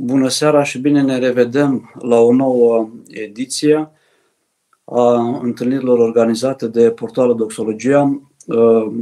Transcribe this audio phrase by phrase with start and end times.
[0.00, 3.90] Bună seara și bine ne revedem la o nouă ediție
[4.84, 8.92] a întâlnirilor organizate de portalul Doxologia, uh,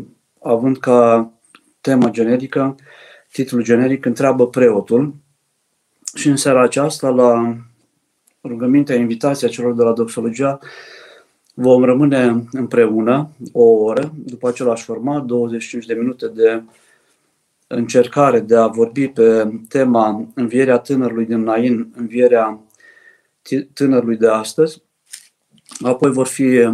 [0.42, 1.30] având ca
[1.80, 2.74] temă generică,
[3.32, 5.14] titlul generic Întreabă preotul.
[6.14, 7.56] Și în seara aceasta, la
[8.42, 10.58] rugămintea, invitația celor de la Doxologia,
[11.54, 16.62] vom rămâne împreună o oră, după același format, 25 de minute de
[17.66, 22.60] încercare de a vorbi pe tema învierea tânărului din Nain, învierea
[23.72, 24.82] tânărului de astăzi.
[25.80, 26.68] Apoi vor fi,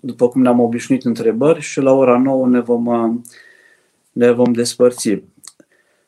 [0.00, 3.20] după cum ne-am obișnuit, întrebări și la ora 9 ne vom,
[4.12, 5.22] ne vom despărți.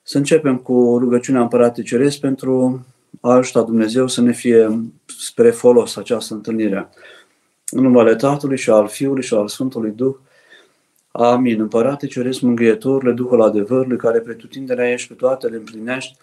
[0.02, 2.86] Să începem cu rugăciunea Împăratului Ceresc pentru
[3.20, 6.88] a ajuta Dumnezeu să ne fie spre folos această întâlnire.
[7.70, 10.14] În numele Tatălui și al Fiului și al Sfântului Duh,
[11.18, 11.60] Amin.
[11.60, 16.16] Împărate Ceresc Mângâietorule, Duhul adevărului, care pretutindenea ești pe toate le împlinești,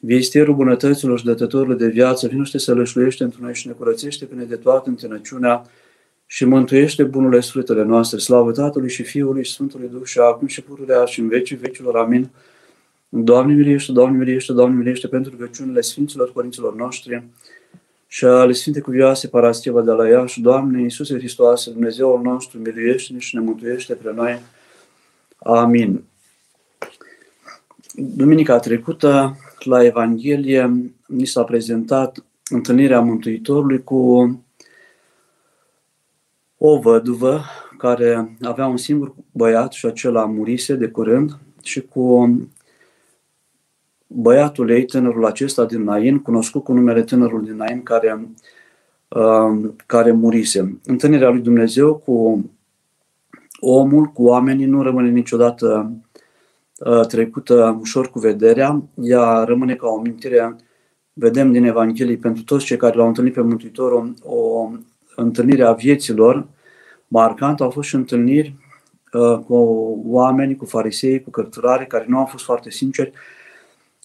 [0.00, 4.34] Viesterul bunătăților și dătătorul de viață, vinuște să lășluiește într noi și ne curățește pe
[4.34, 5.62] de toată întinăciunea
[6.26, 8.18] și mântuiește bunurile sfântele noastre.
[8.18, 11.96] Slavă Tatălui și Fiului și Sfântului Duh și acum și pururea și în vecii vecilor.
[11.96, 12.30] Amin.
[13.08, 17.22] Doamne miliește, Doamne miliește, Doamne miliește pentru rugăciunile Sfinților Părinților noștri
[18.14, 23.34] și ale Sfinte Cuvioase Parascheva de la Iași, Doamne Iisuse Hristoase, Dumnezeul nostru, miluiește-ne și
[23.36, 24.40] ne mântuiește pre noi.
[25.38, 26.04] Amin.
[27.94, 34.40] Duminica trecută, la Evanghelie, ni s-a prezentat întâlnirea Mântuitorului cu
[36.58, 37.44] o văduvă
[37.78, 42.30] care avea un singur băiat și acela murise de curând și cu
[44.14, 48.28] băiatul ei, tânărul acesta din Nain, cunoscut cu numele tânărul din Nain, care,
[49.08, 50.78] uh, care murise.
[50.84, 52.44] Întâlnirea lui Dumnezeu cu
[53.60, 55.92] omul, cu oamenii, nu rămâne niciodată
[56.78, 60.56] uh, trecută ușor cu vederea, ea rămâne ca o mintire.
[61.12, 64.70] Vedem din Evanghelie pentru toți cei care l-au întâlnit pe Mântuitorul o
[65.16, 66.46] întâlnire a vieților
[67.08, 68.54] marcant, au fost și întâlniri
[69.12, 69.54] uh, cu
[70.06, 73.12] oameni, cu farisei, cu cărturare, care nu au fost foarte sinceri,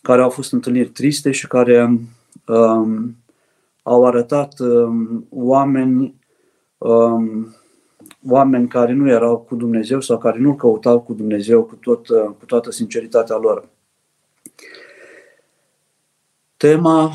[0.01, 1.99] care au fost întâlniri triste și care
[2.45, 3.15] um,
[3.83, 6.15] au arătat um, oameni,
[6.77, 7.55] um,
[8.27, 12.23] oameni care nu erau cu Dumnezeu sau care nu-L căutau cu Dumnezeu cu, tot, uh,
[12.39, 13.69] cu toată sinceritatea lor.
[16.57, 17.11] Tema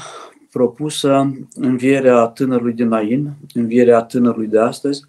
[0.51, 5.05] propusă, învierea tânărului din Nain, învierea tânărului de astăzi,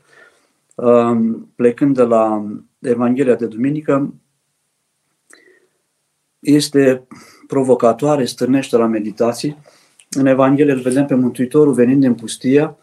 [0.75, 2.45] um, plecând de la
[2.79, 4.13] Evanghelia de Duminică,
[6.39, 7.07] este
[7.47, 9.57] provocatoare, stârnește la meditații.
[10.09, 12.77] În Evanghelie îl vedem pe Mântuitorul venind din pustia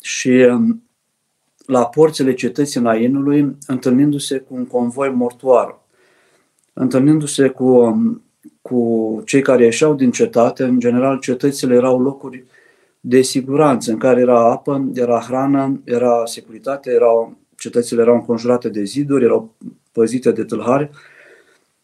[0.00, 0.82] și um,
[1.66, 5.78] la porțile cetății Nainului, întâlnindu-se cu un convoi mortoar,
[6.72, 8.22] întâlnindu-se cu, um,
[8.62, 10.64] cu cei care ieșeau din cetate.
[10.64, 12.44] În general, cetățile erau locuri
[13.00, 18.82] de siguranță, în care era apă, era hrană, era securitate, erau, cetățile erau înconjurate de
[18.82, 19.54] ziduri, erau
[19.92, 20.90] păzite de tâlhari,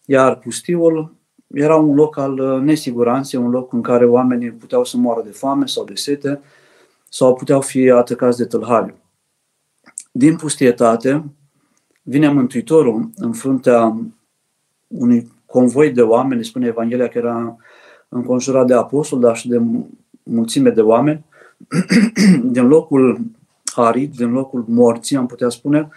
[0.04, 1.15] iar pustiul
[1.54, 5.30] era un loc al uh, nesiguranței, un loc în care oamenii puteau să moară de
[5.30, 6.40] foame sau de sete
[7.08, 8.94] sau puteau fi atacați de tâlhari.
[10.12, 11.24] Din pustietate
[12.02, 14.00] vine Mântuitorul în fruntea
[14.86, 17.56] unui convoi de oameni, spune Evanghelia că era
[18.08, 19.60] înconjurat de apostol, dar și de
[20.22, 21.24] mulțime de oameni,
[22.42, 23.20] din locul
[23.74, 25.88] arid, din locul morții, am putea spune,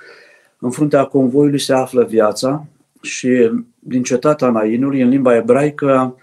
[0.60, 2.66] în fruntea convoiului se află viața
[3.04, 6.18] și din cetatea Nainului, în limba ebraică,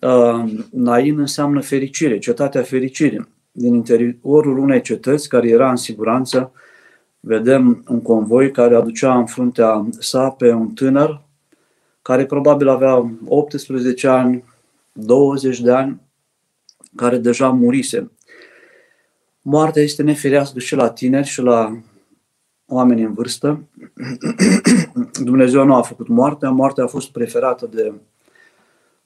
[0.00, 3.28] uh, Nain înseamnă fericire, cetatea fericirii.
[3.52, 6.52] Din interiorul unei cetăți care era în siguranță,
[7.20, 11.24] vedem un convoi care aducea în fruntea sa pe un tânăr
[12.02, 14.44] care probabil avea 18 ani,
[14.92, 16.00] 20 de ani,
[16.96, 18.10] care deja murise.
[19.42, 21.78] Moartea este nefirească și la tineri și la
[22.66, 23.62] oameni în vârstă.
[25.28, 27.92] Dumnezeu nu a făcut moartea, moartea a fost preferată de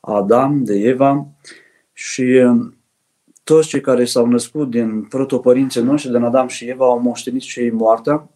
[0.01, 1.27] Adam, de Eva
[1.93, 2.75] și um,
[3.45, 7.61] toți cei care s-au născut din protopărinții noștri, din Adam și Eva, au moștenit și
[7.61, 8.31] ei moartea,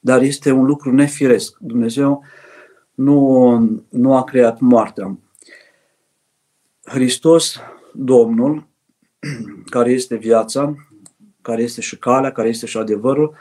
[0.00, 1.56] dar este un lucru nefiresc.
[1.58, 2.24] Dumnezeu
[2.94, 5.18] nu, nu a creat moartea.
[6.84, 7.60] Hristos,
[7.92, 8.66] Domnul,
[9.74, 10.74] care este viața,
[11.42, 13.36] care este și calea, care este și adevărul,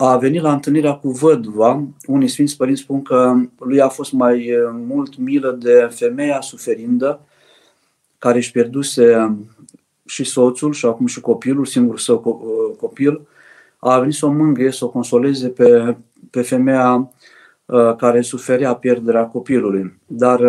[0.00, 1.84] a venit la întâlnirea cu văduva.
[2.06, 7.20] Unii Sfinți Părinți spun că lui a fost mai eh, mult milă de femeia suferindă,
[8.18, 9.36] care își pierduse
[10.06, 13.28] și soțul și acum și copilul, singurul său eh, copil,
[13.78, 15.96] a venit să o mângâie, să o consoleze pe,
[16.30, 17.12] pe femeia
[17.66, 19.98] eh, care suferea pierderea copilului.
[20.06, 20.40] Dar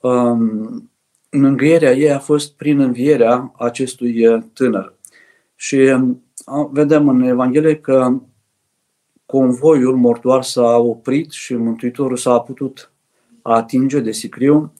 [0.00, 0.90] um,
[1.30, 4.94] mângâierea ei a fost prin învierea acestui tânăr.
[5.54, 6.22] Și um,
[6.70, 8.20] vedem în Evanghelie că
[9.26, 12.92] convoiul mortuar s-a oprit și Mântuitorul s-a putut
[13.42, 14.72] atinge de sicriu,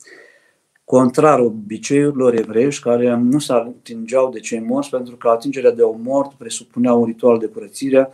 [0.84, 5.96] contrar obiceiurilor evreiești care nu se atingeau de cei morți pentru că atingerea de o
[6.02, 8.08] mort presupunea un ritual de curățire.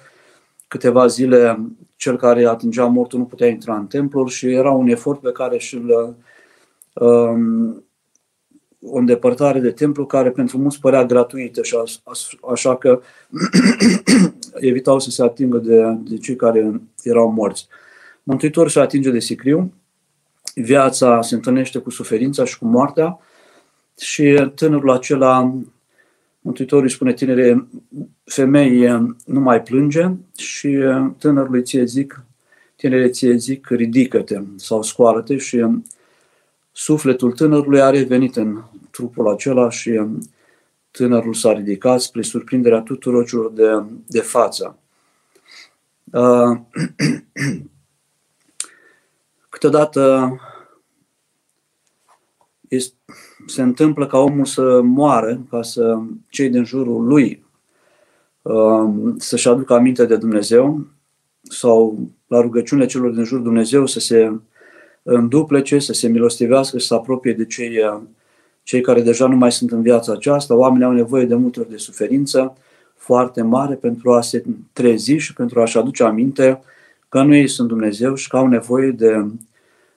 [0.68, 1.58] Câteva zile
[1.96, 5.58] cel care atingea mortul nu putea intra în templul și era un efort pe care
[5.58, 6.16] și-l
[6.94, 7.84] um,
[8.82, 11.76] o îndepărtare de templu care pentru mulți părea gratuită și
[12.52, 13.00] așa că
[14.70, 17.66] evitau să se atingă de, de cei care erau morți.
[18.22, 19.72] Mântuitorul se atinge de sicriu,
[20.54, 23.19] viața se întâlnește cu suferința și cu moartea
[23.96, 25.60] și tânărul acela,
[26.40, 27.69] Mântuitorul îi spune tinere,
[28.24, 28.86] femei
[29.24, 30.78] nu mai plânge și
[31.19, 32.24] tânărului ție zic,
[32.76, 35.66] tinere ție zic, ridică-te sau scoală-te și
[36.78, 40.00] sufletul tânărului a revenit în trupul acela și
[40.90, 44.78] tânărul s-a ridicat spre surprinderea tuturor celor de, de față.
[46.12, 46.58] Uh,
[49.48, 50.32] câteodată
[52.69, 52.96] este,
[53.46, 55.98] se întâmplă ca omul să moară, ca să
[56.28, 57.44] cei din jurul lui
[58.42, 60.86] uh, să-și aducă aminte de Dumnezeu
[61.42, 64.40] sau la rugăciunile celor din jurul Dumnezeu să se
[65.10, 67.78] înduplece, să se milostivească, să se apropie de cei,
[68.62, 70.55] cei care deja nu mai sunt în viața aceasta.
[70.55, 72.56] Oamenii au nevoie de multe ori de suferință
[72.96, 76.60] foarte mare pentru a se trezi și pentru a-și aduce aminte
[77.08, 79.26] că nu ei sunt Dumnezeu și că au nevoie de,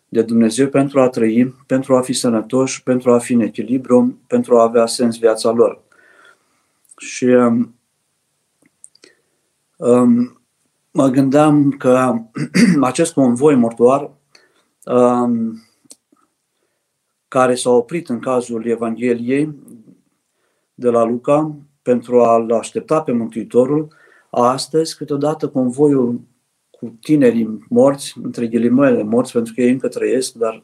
[0.09, 4.57] de Dumnezeu pentru a trăi, pentru a fi sănătoși, pentru a fi în echilibru, pentru
[4.57, 5.81] a avea sens viața lor.
[6.97, 7.75] Și um,
[9.75, 10.41] um
[10.91, 12.13] mă gândeam că
[12.81, 14.11] acest convoi mortuar
[14.85, 15.61] um,
[17.27, 19.55] care s-a oprit în cazul Evangheliei
[20.73, 23.87] de la Luca pentru a-L aștepta pe Mântuitorul,
[24.29, 26.21] astăzi câteodată convoiul
[26.69, 30.63] cu tinerii morți, între ghilimele morți, pentru că ei încă trăiesc, dar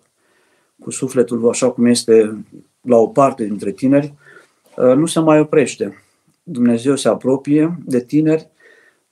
[0.79, 2.45] cu sufletul așa cum este
[2.81, 4.13] la o parte dintre tineri,
[4.77, 6.03] uh, nu se mai oprește.
[6.43, 8.49] Dumnezeu se apropie de tineri,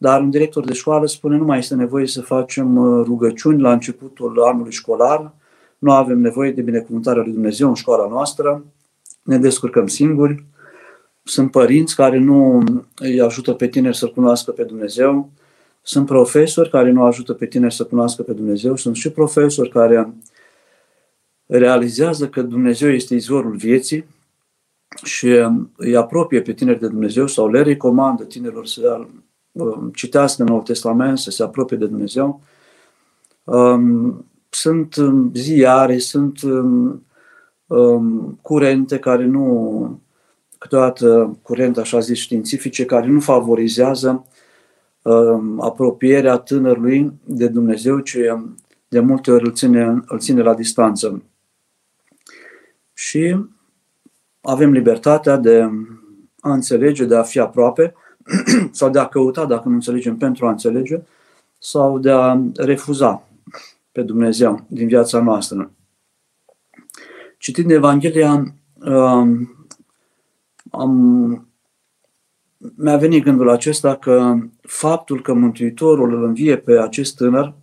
[0.06, 3.72] dar un director de școală spune nu mai este nevoie să facem uh, rugăciuni la
[3.72, 5.34] începutul anului școlar,
[5.78, 8.66] nu avem nevoie de binecuvântarea lui Dumnezeu în școala noastră,
[9.24, 10.44] ne descurcăm singuri,
[11.24, 12.64] sunt părinți care nu
[12.96, 15.30] îi ajută pe tineri să cunoască pe Dumnezeu,
[15.82, 20.14] sunt profesori care nu ajută pe tineri să cunoască pe Dumnezeu, sunt și profesori care
[21.46, 24.06] realizează că Dumnezeu este izvorul vieții
[25.04, 25.28] și
[25.76, 29.24] îi apropie pe tineri de Dumnezeu sau le recomandă tinerilor să um,
[29.94, 32.42] citească Noul Testament, să se apropie de Dumnezeu.
[33.44, 36.40] Um, sunt um, ziare, sunt
[38.42, 40.00] curente care nu
[40.58, 44.26] câteodată curente, așa zis, științifice, care nu favorizează
[45.02, 48.38] uh, apropierea tânărului de Dumnezeu, ce
[48.88, 51.24] de multe ori îl ține, îl ține la distanță.
[52.94, 53.46] Și
[54.42, 55.70] avem libertatea de
[56.40, 57.94] a înțelege, de a fi aproape,
[58.72, 61.02] sau de a căuta, dacă nu înțelegem, pentru a înțelege,
[61.60, 63.28] sau de a refuza
[63.92, 65.72] pe Dumnezeu din viața noastră.
[67.38, 68.54] Citind Evanghelia,
[68.86, 69.28] uh,
[70.72, 71.48] am,
[72.76, 77.54] mi-a venit gândul acesta că faptul că Mântuitorul îl învie pe acest tânăr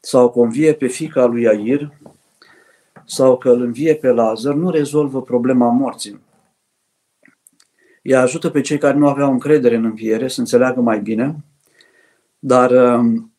[0.00, 1.92] sau că învie pe fica lui Iair
[3.04, 6.20] sau că îl învie pe Lazar nu rezolvă problema morții.
[8.02, 11.36] Ea ajută pe cei care nu aveau încredere în înviere să înțeleagă mai bine,
[12.38, 13.32] dar um,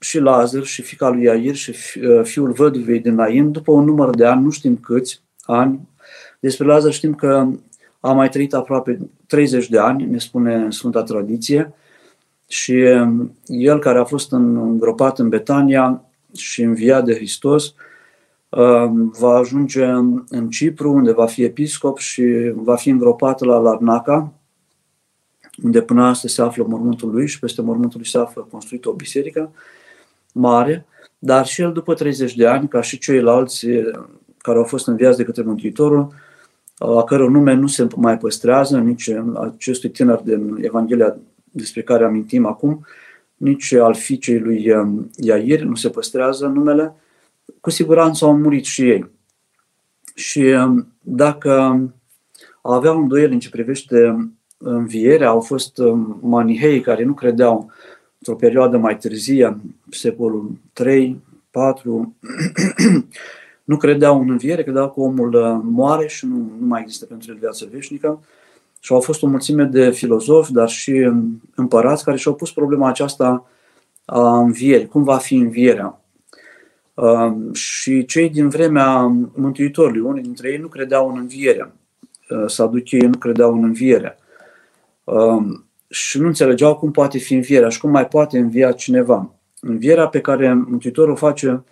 [0.00, 4.14] și Lazar și fica lui Iair și uh, fiul văduvei din Nain, după un număr
[4.14, 5.88] de ani, nu știm câți ani,
[6.40, 7.48] despre Lazar știm că
[8.00, 11.74] a mai trăit aproape 30 de ani, ne spune Sfânta Tradiție,
[12.50, 16.04] și um, el care a fost îngropat în Betania
[16.36, 17.74] și înviat de Hristos, um,
[19.18, 19.84] va ajunge
[20.28, 24.32] în Cipru, unde va fi episcop și va fi îngropat la Larnaca,
[25.62, 28.92] unde până astăzi se află mormântul lui și peste mormântul lui se află construită o
[28.92, 29.52] biserică
[30.32, 30.86] mare,
[31.18, 33.66] dar și el după 30 de ani, ca și ceilalți
[34.38, 36.12] care au fost înviați de către Mântuitorul,
[36.78, 41.16] a căror nume nu se mai păstrează, nici acestui tânăr din Evanghelia
[41.50, 42.86] despre care amintim acum,
[43.36, 46.94] nici al fiicei lui um, Iair nu se păstrează numele,
[47.60, 49.10] cu siguranță au murit și ei.
[50.14, 51.80] Și um, dacă
[52.62, 57.70] aveau îndoieli în ce privește învierea, au fost um, manihei care nu credeau
[58.18, 59.56] într-o perioadă mai târzie,
[59.90, 62.14] secolul 3, 4,
[63.64, 67.32] nu credeau în înviere, credeau că omul uh, moare și nu, nu mai există pentru
[67.32, 68.20] el viață veșnică.
[68.80, 72.88] Și au fost o mulțime de filozofi, dar și um, împărați care și-au pus problema
[72.88, 73.46] aceasta
[74.04, 74.86] a învierii.
[74.86, 75.99] Cum va fi învierea?
[77.00, 79.00] Um, și cei din vremea
[79.34, 81.72] Mântuitorului, unii dintre ei nu credeau în înviere.
[82.30, 84.18] Uh, Saducheii nu credeau în înviere.
[85.04, 89.34] Um, și nu înțelegeau cum poate fi învierea și cum mai poate învia cineva.
[89.60, 91.64] Învierea pe care Mântuitorul o face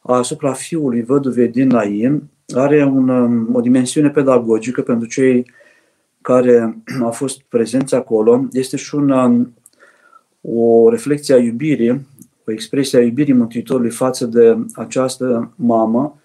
[0.00, 2.22] asupra fiului văduvei din Nain
[2.54, 5.50] are un, um, o dimensiune pedagogică pentru cei
[6.20, 8.44] care au fost prezenți acolo.
[8.52, 9.54] Este și un, um,
[10.40, 12.06] o reflexie a iubirii,
[12.50, 16.20] o expresie a iubirii Mântuitorului față de această mamă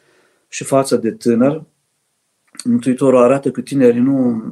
[0.47, 1.63] și față de tânăr.
[2.63, 4.43] Mântuitorul arată că tinerii nu,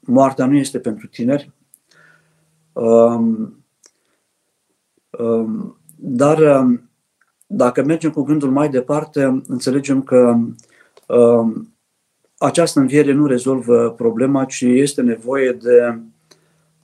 [0.00, 1.52] moartea nu este pentru tineri,
[2.72, 3.64] um,
[5.10, 6.90] um, dar um,
[7.46, 10.36] dacă mergem cu gândul mai departe, înțelegem că
[11.06, 11.62] uh,
[12.38, 15.98] această înviere nu rezolvă problema, ci este nevoie de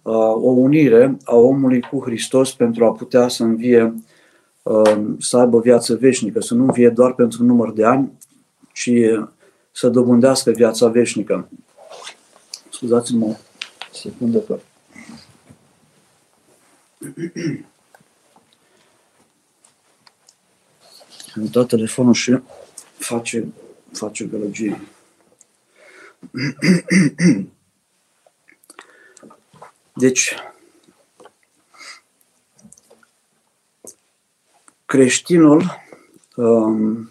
[0.03, 3.93] uh, o unire a omului cu Hristos pentru a putea să învie, uh,
[5.19, 8.19] să aibă viață veșnică, să nu învie doar pentru un număr de ani,
[8.73, 8.91] ci
[9.73, 11.49] să dobândească viața veșnică.
[12.71, 13.35] Scuzați-mă o
[13.93, 14.59] secundă că
[21.37, 22.39] Am dat telefonul și
[22.99, 23.53] face,
[23.93, 24.81] face gălăgie.
[29.95, 30.35] Deci,
[34.95, 35.63] creștinul,
[36.37, 37.11] um,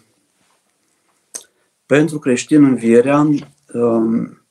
[1.86, 3.28] pentru creștin învierea
[3.74, 4.42] um,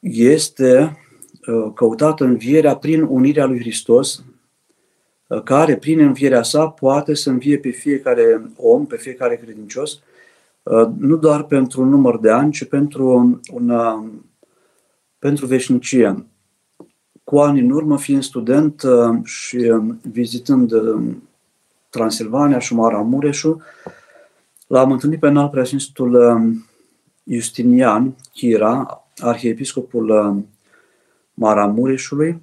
[0.00, 0.98] este
[1.46, 4.24] uh, căutată învierea prin unirea lui Hristos
[5.32, 10.00] Uh, care prin învierea sa poate să învie pe fiecare om, pe fiecare credincios,
[10.62, 14.08] uh, nu doar pentru un număr de ani, ci pentru, una, uh,
[15.18, 16.26] pentru veșnicie.
[17.32, 18.82] Cu ani în urmă, fiind student
[19.24, 19.72] și
[20.10, 20.72] vizitând
[21.88, 23.62] Transilvania și Maramureșul,
[24.66, 26.42] l-am întâlnit pe înalt preasfințitul
[27.24, 30.36] Justinian Chira, arhiepiscopul
[31.34, 32.42] Maramureșului,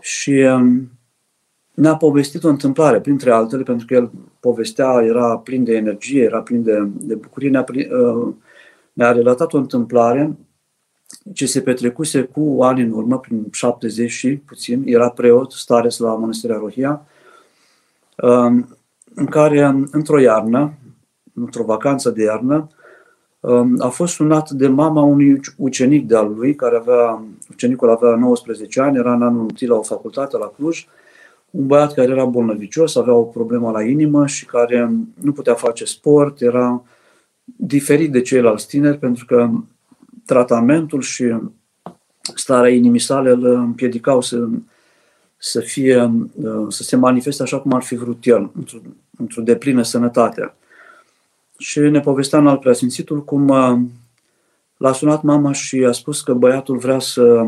[0.00, 0.90] și um,
[1.74, 6.42] ne-a povestit o întâmplare, printre altele, pentru că el povestea, era plin de energie, era
[6.42, 8.34] plin de, de bucurie, ne-a, uh,
[8.92, 10.36] ne-a relatat o întâmplare
[11.32, 16.14] ce se petrecuse cu ani în urmă, prin 70 și puțin, era preot, stare la
[16.14, 17.06] Mănăstirea Rohia,
[18.16, 18.78] um,
[19.14, 20.72] în care, într-o iarnă,
[21.34, 22.68] într-o vacanță de iarnă,
[23.40, 28.80] um, a fost sunat de mama unui ucenic de-al lui, care avea, ucenicul avea 19
[28.80, 30.86] ani, era în anul întâi la o facultate la Cluj,
[31.50, 35.84] un băiat care era bolnăvicios, avea o problemă la inimă și care nu putea face
[35.84, 36.82] sport, era
[37.44, 39.50] diferit de ceilalți tineri pentru că
[40.28, 41.34] tratamentul și
[42.34, 44.48] starea inimii sale îl împiedicau să,
[45.36, 46.12] să, fie,
[46.68, 48.78] să se manifeste așa cum ar fi vrut el, într-o,
[49.18, 50.54] într-o deplină sănătate.
[51.58, 53.78] Și ne povestea în al preasfințitul cum uh,
[54.76, 57.46] l-a sunat mama și a spus că băiatul vrea să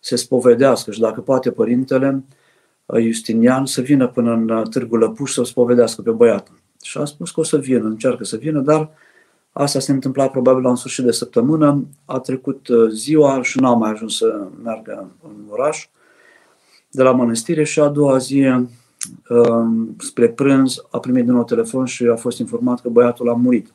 [0.00, 2.24] se spovedească și dacă poate părintele,
[2.98, 6.52] Justinian să vină până în uh, Târgu Lăpuș să o spovedească pe băiat.
[6.82, 8.90] Și a spus că o să vină, încearcă să vină, dar
[9.52, 11.86] asta se întâmpla probabil la un sfârșit de săptămână.
[12.04, 15.88] A trecut uh, ziua și n-a mai ajuns să meargă în oraș
[16.90, 18.66] de la mănăstire și a doua zi uh,
[19.98, 23.72] spre prânz a primit din nou telefon și a fost informat că băiatul a murit.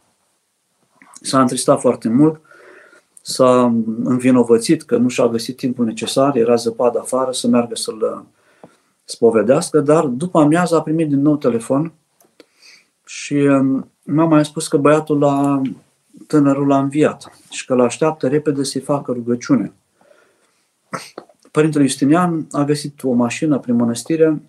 [1.22, 2.42] S-a întristat foarte mult,
[3.22, 3.64] s-a
[4.04, 8.26] învinovățit că nu și-a găsit timpul necesar, era zăpadă afară să meargă să-l
[9.04, 11.94] spovedească, dar după amiază a primit din nou telefon
[13.06, 15.62] și um, mama a spus că băiatul la
[16.28, 19.74] tânărul l-a înviat și că l-așteaptă repede să-i facă rugăciune.
[21.52, 24.42] Părintele Justinian a găsit o mașină prin mănăstire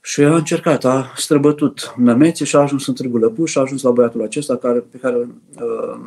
[0.00, 3.82] și a încercat, a străbătut nămeții și a ajuns în Târgu Lăpuș și a ajuns
[3.82, 5.98] la băiatul acesta care, pe care uh,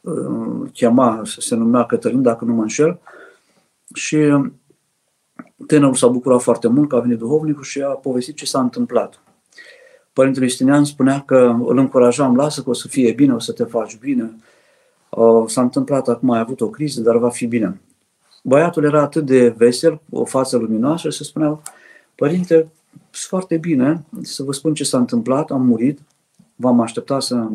[0.00, 3.00] uh, chema, se numea Cătălin, dacă nu mă înșel,
[3.94, 4.16] și
[5.66, 9.23] Tânărul s-a bucurat foarte mult că a venit duhovnicul și a povestit ce s-a întâmplat.
[10.14, 13.64] Părintele Justinian spunea că îl încurajam, lasă că o să fie bine, o să te
[13.64, 14.36] faci bine.
[15.46, 17.80] S-a întâmplat, acum ai avut o criză, dar va fi bine.
[18.42, 21.60] Băiatul era atât de vesel, cu o față luminoasă și se spunea,
[22.14, 22.70] părinte, sunt
[23.10, 25.98] foarte bine, să vă spun ce s-a întâmplat, am murit,
[26.54, 27.48] v-am așteptat să,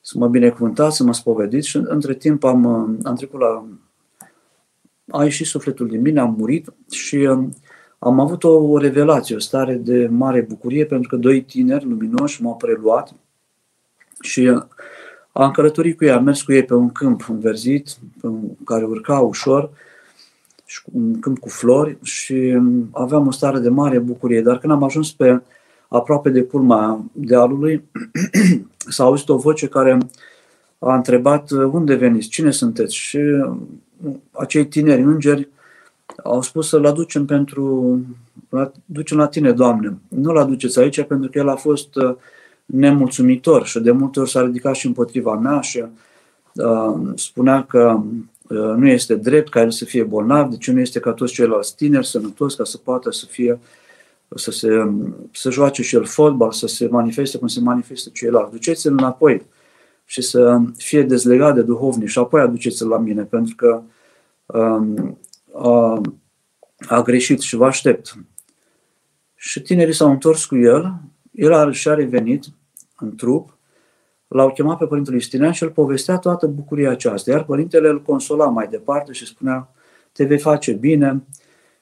[0.00, 2.66] să mă binecuvântați, să mă spovediți și între timp am,
[3.02, 3.66] am trecut la
[5.10, 7.54] a ieșit sufletul din mine, am murit și um,
[7.98, 12.42] am avut o, o revelație, o stare de mare bucurie, pentru că doi tineri luminoși
[12.42, 13.14] m-au preluat
[14.20, 14.60] și
[15.32, 18.84] am călătorit cu ei, am mers cu ei pe un câmp înverzit, pe un, care
[18.84, 19.70] urca ușor,
[20.64, 22.58] și un câmp cu flori și
[22.90, 24.42] aveam o stare de mare bucurie.
[24.42, 25.42] Dar când am ajuns pe
[25.88, 27.84] aproape de culma dealului,
[28.88, 29.98] s-a auzit o voce care
[30.78, 32.94] a întrebat unde veniți, cine sunteți?
[32.94, 33.18] Și
[34.30, 35.48] acei tineri îngeri
[36.24, 37.98] au spus să-l aducem pentru,
[38.48, 39.98] la, ducem la tine, Doamne.
[40.08, 42.14] Nu-l aduceți aici pentru că el a fost uh,
[42.64, 45.84] nemulțumitor și de multe ori s-a ridicat și împotriva mea și
[46.54, 48.00] uh, spunea că
[48.48, 51.76] uh, nu este drept ca el să fie bolnav, deci nu este ca toți ceilalți
[51.76, 53.58] tineri sănătoși ca să poată să fie
[54.34, 54.68] să, se,
[55.32, 58.50] să joace și el fotbal, să se manifeste cum se manifestă ceilalți.
[58.50, 59.42] Duceți-l înapoi
[60.04, 63.80] și să fie dezlegat de duhovnic și apoi aduceți-l la mine, pentru că
[64.46, 65.18] um,
[65.58, 66.00] a,
[66.88, 68.16] a greșit și vă aștept.
[69.34, 70.94] Și tinerii s-au întors cu el,
[71.32, 72.44] el a, și-a revenit
[72.98, 73.56] în trup,
[74.28, 77.30] l-au chemat pe Părintele Iustinian și el povestea toată bucuria aceasta.
[77.30, 79.68] Iar Părintele îl consola mai departe și spunea,
[80.12, 81.22] te vei face bine.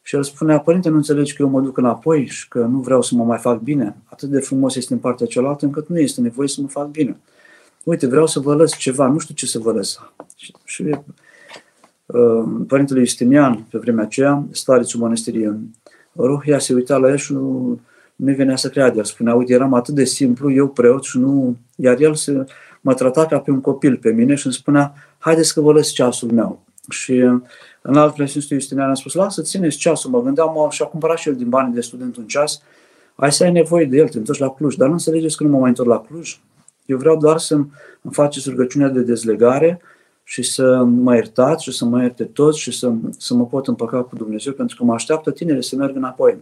[0.02, 3.02] Și el spunea, Părinte, nu înțelegi că eu mă duc înapoi și că nu vreau
[3.02, 3.96] să mă mai fac bine?
[4.04, 7.20] Atât de frumos este în partea cealaltă încât nu este nevoie să mă fac bine.
[7.84, 10.00] Uite, vreau să vă lăs ceva, nu știu ce să vă lăs.
[10.36, 10.98] Și, și Uh,
[12.66, 15.60] Părintele Justinian, pe vremea aceea, starițul mănăstirii în
[16.12, 17.78] Rohia, se uita la el și nu,
[18.16, 18.98] nu venea să creadă.
[18.98, 21.56] El spunea, uite, eram atât de simplu, eu preot și nu...
[21.76, 22.44] Iar el se,
[22.80, 25.88] mă trata ca pe un copil pe mine și îmi spunea, haideți că vă lăs
[25.88, 26.62] ceasul meu.
[26.90, 27.40] Și uh,
[27.82, 30.10] în alt preasfințitul Justinian a spus, lasă, țineți ceasul.
[30.10, 32.62] Mă gândeam, și-a cumpărat și el din banii de student un ceas,
[33.14, 34.74] ai să ai nevoie de el, te întorci la Cluj.
[34.74, 36.40] Dar nu înțelegeți că nu mă mai întorc la Cluj.
[36.86, 37.70] Eu vreau doar să-mi
[38.10, 39.80] faceți rugăciunea de dezlegare,
[40.24, 44.02] și să mă iertați și să mă ierte toți și să, să mă pot împăca
[44.02, 46.38] cu Dumnezeu, pentru că mă așteaptă tinere să merg înapoi.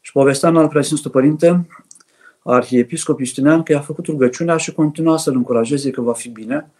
[0.00, 1.66] Și povesteam al Preasfințitul Părinte,
[2.42, 6.70] Arhiepiscop Iustinian, că i-a făcut rugăciunea și continua să-l încurajeze că va fi bine.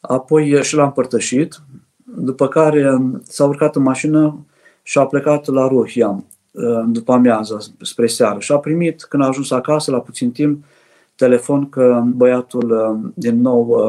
[0.00, 1.60] Apoi și l-a împărtășit,
[2.04, 4.46] după care s-a urcat în mașină
[4.82, 6.24] și a plecat la Rohia
[6.86, 8.38] după amiază, spre seară.
[8.38, 10.64] Și a primit, când a ajuns acasă, la puțin timp,
[11.14, 13.80] telefon că băiatul din nou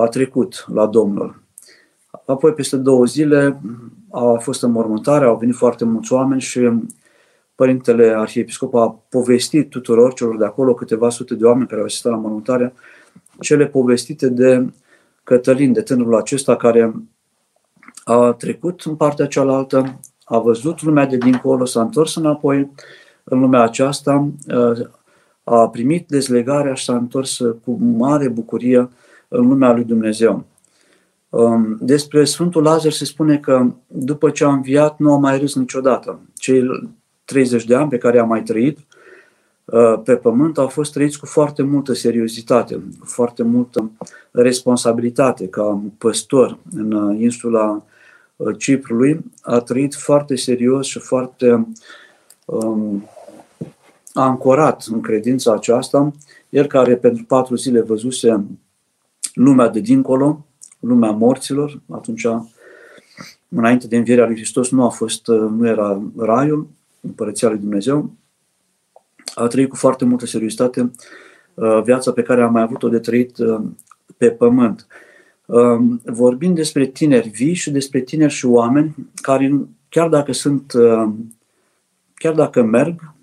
[0.00, 1.42] a trecut la Domnul.
[2.26, 3.60] Apoi, peste două zile,
[4.10, 6.70] a fost înmormântare, au venit foarte mulți oameni și
[7.54, 12.12] Părintele Arhiepiscop a povestit tuturor celor de acolo, câteva sute de oameni care au asistat
[12.12, 12.74] la mormântare,
[13.40, 14.72] cele povestite de
[15.24, 16.94] Cătălin, de tânărul acesta care
[18.04, 22.70] a trecut în partea cealaltă, a văzut lumea de dincolo, s-a întors înapoi
[23.24, 24.28] în lumea aceasta,
[25.44, 28.88] a primit dezlegarea și s-a întors cu mare bucurie
[29.32, 30.44] în lumea lui Dumnezeu.
[31.28, 35.54] Um, despre Sfântul Lazar se spune că după ce a înviat nu a mai râs
[35.54, 36.20] niciodată.
[36.34, 36.90] Cei
[37.24, 38.78] 30 de ani pe care a mai trăit
[39.64, 43.90] uh, pe pământ au fost trăiți cu foarte multă seriozitate, cu foarte multă
[44.30, 47.84] responsabilitate ca păstor în uh, insula
[48.36, 49.20] uh, Ciprului.
[49.42, 51.66] A trăit foarte serios și foarte
[52.44, 53.08] um,
[54.12, 56.12] ancorat în credința aceasta.
[56.48, 58.44] El care pentru patru zile văzuse
[59.34, 60.46] lumea de dincolo,
[60.80, 62.26] lumea morților, atunci,
[63.48, 66.68] înainte de învierea lui Hristos, nu a fost, nu era raiul,
[67.00, 68.12] împărăția lui Dumnezeu,
[69.34, 70.90] a trăit cu foarte multă seriozitate
[71.54, 73.60] uh, viața pe care a mai avut-o de trăit uh,
[74.16, 74.86] pe pământ.
[75.46, 80.72] Uh, vorbind despre tineri vii și despre tineri și oameni care, chiar dacă sunt,
[82.14, 83.14] chiar dacă merg,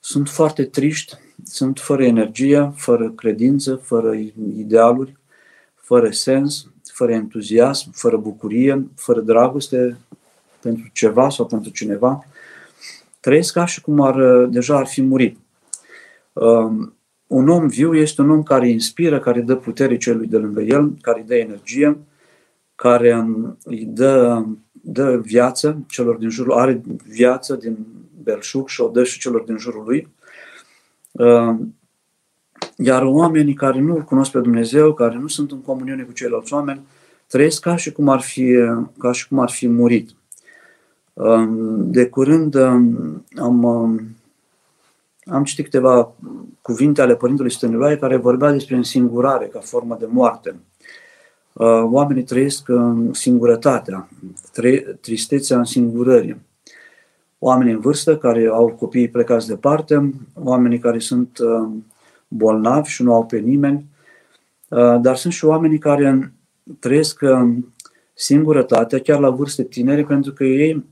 [0.00, 4.14] sunt foarte triști, sunt fără energie, fără credință, fără
[4.56, 5.16] idealuri,
[5.74, 9.96] fără sens, fără entuziasm, fără bucurie, fără dragoste
[10.60, 12.24] pentru ceva sau pentru cineva.
[13.20, 15.38] Trăiesc ca și cum ar, deja ar fi murit.
[16.32, 16.96] Um,
[17.26, 20.96] un om viu este un om care inspiră, care dă putere celui de lângă el,
[21.00, 21.98] care îi dă energie,
[22.74, 23.26] care
[23.64, 27.76] îi dă, dă viață celor din jurul, are viață din
[28.22, 30.08] belșug și o dă și celor din jurul lui.
[31.18, 31.56] Uh,
[32.76, 36.52] iar oamenii care nu îl cunosc pe Dumnezeu, care nu sunt în comuniune cu ceilalți
[36.52, 36.86] oameni,
[37.26, 38.54] trăiesc ca și cum ar fi,
[38.98, 40.10] ca și cum ar fi murit.
[41.12, 44.00] Uh, de curând um, am, um,
[45.24, 46.12] am citit câteva
[46.62, 50.54] cuvinte ale Părintelui Stăniloae care vorbea despre însingurare ca formă de moarte.
[51.52, 54.08] Uh, oamenii trăiesc în singurătatea,
[55.00, 56.40] tristețea însingurării
[57.46, 61.68] oameni în vârstă care au copiii plecați departe, oamenii care sunt uh,
[62.28, 63.84] bolnavi și nu au pe nimeni,
[64.68, 66.32] uh, dar sunt și oamenii care
[66.78, 67.56] trăiesc uh,
[68.14, 70.84] singurătatea chiar la vârste tinere pentru că ei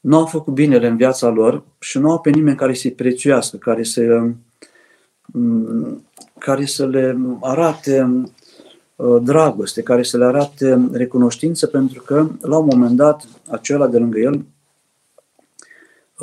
[0.00, 3.56] nu au făcut binele în viața lor și nu au pe nimeni care să-i prețuiască,
[3.56, 4.30] care să,
[5.26, 6.04] mm,
[6.38, 8.22] care să le arate
[8.96, 13.98] uh, dragoste, care să le arate recunoștință, pentru că la un moment dat acela de
[13.98, 14.53] lângă el uh,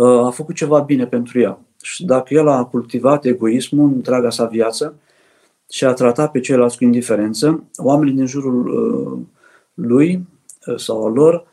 [0.05, 1.59] a făcut ceva bine pentru ea.
[1.81, 4.95] Și dacă el a cultivat egoismul în întreaga sa viață
[5.69, 9.19] și a tratat pe ceilalți cu indiferență, oamenii din jurul uh,
[9.73, 10.27] lui
[10.75, 11.49] sau al lor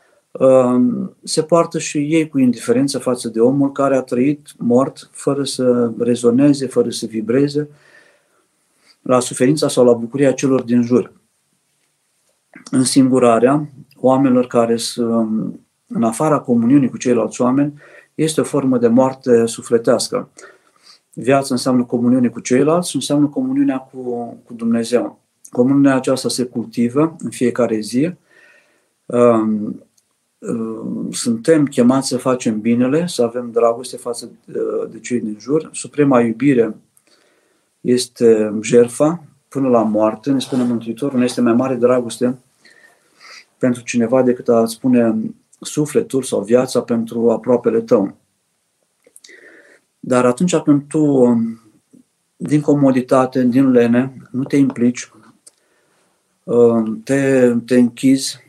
[1.23, 5.91] se poartă și ei cu indiferență față de omul care a trăit mort fără să
[5.99, 7.69] rezoneze, fără să vibreze
[9.01, 11.11] la suferința sau la bucuria celor din jur.
[12.71, 17.73] În singurarea oamenilor care sunt în afara comuniunii cu ceilalți oameni
[18.23, 20.29] este o formă de moarte sufletească.
[21.13, 23.99] Viața înseamnă comuniune cu ceilalți și înseamnă comuniunea cu,
[24.45, 25.19] cu Dumnezeu.
[25.49, 28.13] Comuniunea aceasta se cultivă în fiecare zi
[31.11, 34.31] suntem chemați să facem binele, să avem dragoste față
[34.91, 35.69] de cei din jur.
[35.73, 36.75] Suprema iubire
[37.81, 42.37] este jerfa până la moarte, ne spune Mântuitorul, nu este mai mare dragoste
[43.57, 45.15] pentru cineva decât a spune
[45.61, 48.17] sufletul sau viața pentru aproapele tău.
[49.99, 51.33] Dar atunci când tu,
[52.35, 55.11] din comoditate, din lene, nu te implici,
[57.03, 58.47] te, te închizi,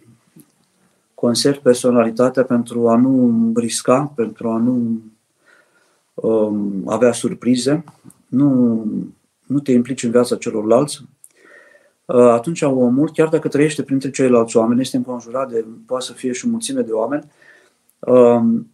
[1.15, 5.01] conservi personalitatea pentru a nu risca, pentru a nu
[6.15, 7.85] um, avea surprize,
[8.27, 8.85] nu,
[9.47, 11.20] nu te implici în viața celorlalți, uh,
[12.19, 16.47] atunci omul, chiar dacă trăiește printre ceilalți oameni, este înconjurat de, poate să fie și
[16.47, 17.25] o mulțime de oameni,
[17.99, 18.71] um,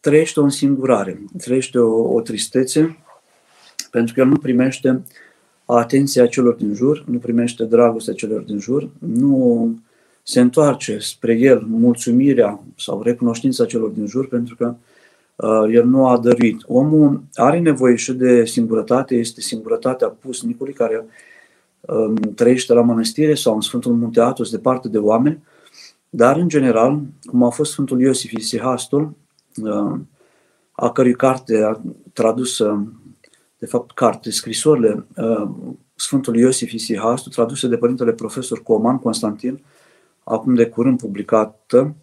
[0.00, 2.98] trăiește o însingurare, trăiește o, o tristețe,
[3.90, 5.02] pentru că el nu primește
[5.64, 9.74] atenția celor din jur, nu primește dragostea celor din jur, nu
[10.22, 14.74] se întoarce spre el mulțumirea sau recunoștința celor din jur pentru că
[15.36, 16.60] uh, el nu a dăruit.
[16.66, 21.10] Omul are nevoie și de singurătate, este singurătatea pusnicului care uh,
[22.34, 25.42] trăiește la mănăstire sau în Sfântul Munte Atos departe de oameni,
[26.08, 29.12] dar în general, cum a fost Sfântul Iosif Isihastul,
[29.62, 29.98] uh,
[30.72, 31.80] a cărui carte a
[32.12, 32.62] tradus,
[33.58, 35.48] de fapt carte, scrisorile uh,
[35.94, 39.62] Sfântul Iosif Isihastul, traduse de Părintele Profesor Coman Constantin,
[40.24, 41.94] acum de curând publicată,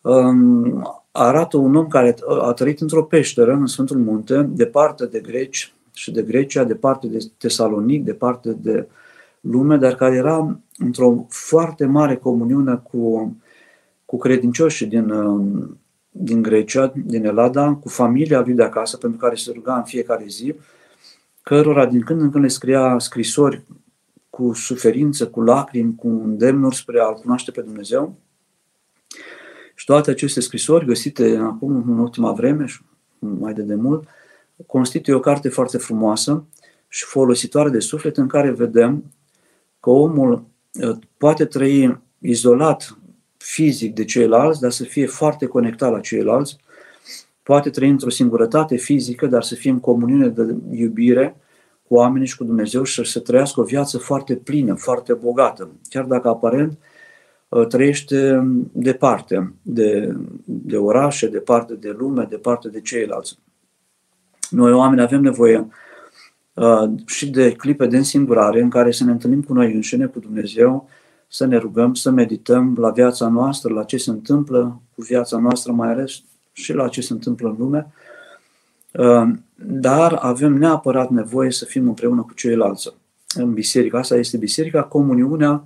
[0.00, 5.72] um, arată un om care a trăit într-o peșteră în Sfântul Munte, departe de greci
[5.92, 8.88] și de Grecia, departe de Tesalonic, departe de
[9.44, 13.36] lume, dar care era într-o foarte mare comuniune cu,
[14.04, 15.78] cu credincioșii din, um,
[16.10, 20.24] din Grecia, din Elada, cu familia lui de acasă, pentru care se ruga în fiecare
[20.26, 20.54] zi,
[21.42, 23.62] cărora din când în când le scria scrisori
[24.30, 28.16] cu suferință, cu lacrimi, cu îndemnuri spre a cunoaște pe Dumnezeu.
[29.74, 32.80] Și toate aceste scrisori găsite acum în ultima vreme și
[33.18, 34.08] mai de demult,
[34.66, 36.44] constituie o carte foarte frumoasă
[36.88, 39.04] și folositoare de suflet în care vedem
[39.84, 42.98] că omul uh, poate trăi izolat
[43.36, 46.56] fizic de ceilalți, dar să fie foarte conectat la ceilalți,
[47.42, 51.36] poate trăi într-o singurătate fizică, dar să fie în comuniune de iubire
[51.88, 56.04] cu oamenii și cu Dumnezeu și să trăiască o viață foarte plină, foarte bogată, chiar
[56.04, 56.78] dacă aparent
[57.48, 58.42] uh, trăiește
[58.72, 63.38] departe de, de orașe, departe de lume, departe de ceilalți.
[64.50, 65.66] Noi oameni avem nevoie uh,
[67.06, 70.88] și de clipe de însingurare în care să ne întâlnim cu noi înșine, cu Dumnezeu,
[71.28, 75.72] să ne rugăm, să medităm la viața noastră, la ce se întâmplă cu viața noastră,
[75.72, 77.92] mai ales și la ce se întâmplă în lume,
[78.92, 82.94] uh, dar avem neapărat nevoie să fim împreună cu ceilalți
[83.34, 83.96] în biserică.
[83.96, 85.64] Asta este biserica, comuniunea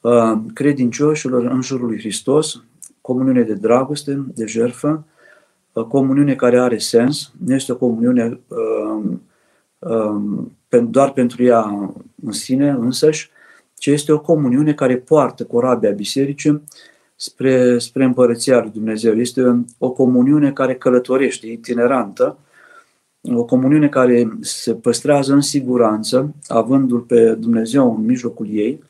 [0.00, 2.62] uh, credincioșilor în jurul lui Hristos,
[3.00, 5.04] comuniune de dragoste, de jertfă,
[5.72, 8.40] uh, comuniune care are sens, nu este o comuniune
[10.68, 11.90] doar pentru ea
[12.24, 13.30] în sine însăși,
[13.78, 16.62] ci este o comuniune care poartă corabia bisericii
[17.16, 19.14] spre, spre împărăția lui Dumnezeu.
[19.14, 22.38] Este o comuniune care călătorește, itinerantă,
[23.22, 28.82] o comuniune care se păstrează în siguranță, avându-L pe Dumnezeu în mijlocul ei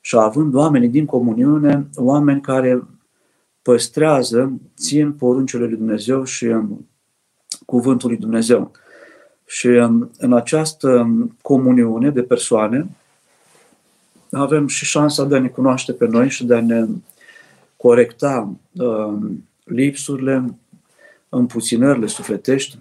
[0.00, 2.84] și având oamenii din comuniune, oameni care
[3.62, 6.88] păstrează, țin poruncele lui Dumnezeu și um,
[7.66, 8.70] cuvântul lui Dumnezeu.
[9.50, 11.10] Și um, în această
[11.42, 12.86] comuniune de persoane
[14.30, 16.86] avem și șansa de a ne cunoaște pe noi și de a ne
[17.76, 19.18] corecta uh,
[19.64, 20.58] lipsurile,
[21.28, 22.78] împuținările sufletești,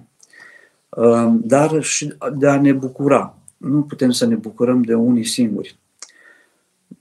[0.97, 3.37] Ehm, dar și de a ne bucura.
[3.57, 5.77] Nu putem să ne bucurăm de unii singuri.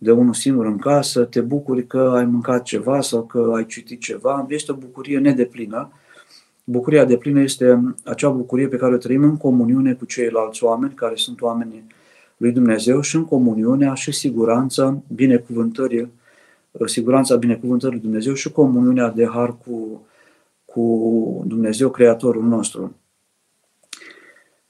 [0.00, 4.00] de unul singur în casă, te bucuri că ai mâncat ceva sau că ai citit
[4.00, 5.92] ceva, este o bucurie nedeplină.
[6.70, 11.14] Bucuria deplină este acea bucurie pe care o trăim în comuniune cu ceilalți oameni, care
[11.16, 11.86] sunt oamenii
[12.36, 16.10] lui Dumnezeu și în comuniunea și siguranța binecuvântării,
[16.86, 20.06] siguranța binecuvântării lui Dumnezeu și comuniunea de har cu,
[20.64, 22.96] cu Dumnezeu, Creatorul nostru.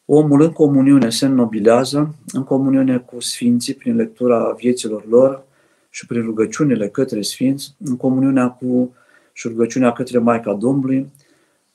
[0.05, 5.45] Omul în comuniune se înnobilează, în comuniune cu Sfinții, prin lectura vieților lor
[5.91, 8.95] și prin rugăciunile către Sfinți, în comuniunea cu
[9.33, 11.11] și rugăciunea către Maica Domnului,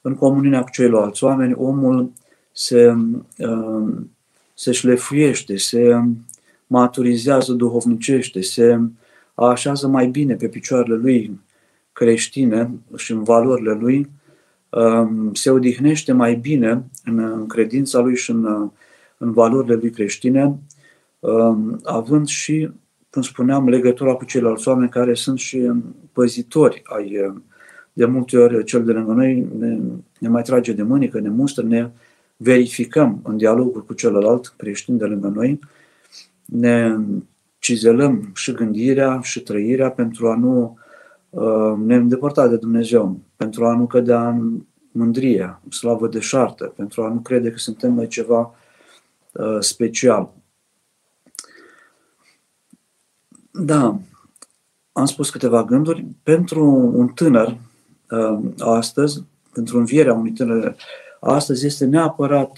[0.04, 2.12] în comuniunea cu ceilalți oameni, omul
[2.52, 2.96] se,
[3.38, 3.94] uh,
[4.54, 6.02] se șlefuiește, se
[6.68, 8.80] maturizează duhovnicește, se
[9.36, 11.40] așează mai bine pe picioarele lui
[11.94, 14.10] creștine și în valorile lui,
[14.76, 18.72] Um, se odihnește mai bine în credința lui și în,
[19.18, 20.60] în valorile lui creștine,
[21.20, 22.70] um, având și,
[23.10, 25.72] cum spuneam, legătura cu ceilalți oameni care sunt și
[26.12, 27.36] păzitori ai
[27.94, 29.78] de multe ori cel de lângă noi ne,
[30.20, 31.90] ne mai trage de mânică, ne mustră, ne
[32.38, 35.60] verificăm în dialogul cu celălalt creștin de lângă noi,
[36.46, 36.98] ne
[37.60, 40.78] cizelăm și gândirea și trăirea pentru a nu
[41.34, 47.04] Uh, ne îndepărta de Dumnezeu, pentru a nu cădea în mândrie, slavă de șartă, pentru
[47.04, 48.56] a nu crede că suntem mai ceva
[49.32, 50.34] uh, special.
[53.52, 54.00] Da,
[54.92, 56.06] am spus câteva gânduri.
[56.24, 57.58] Pentru un tânăr uh,
[58.60, 60.76] astăzi, pentru învierea unui tânăr
[61.20, 62.58] astăzi, este neapărat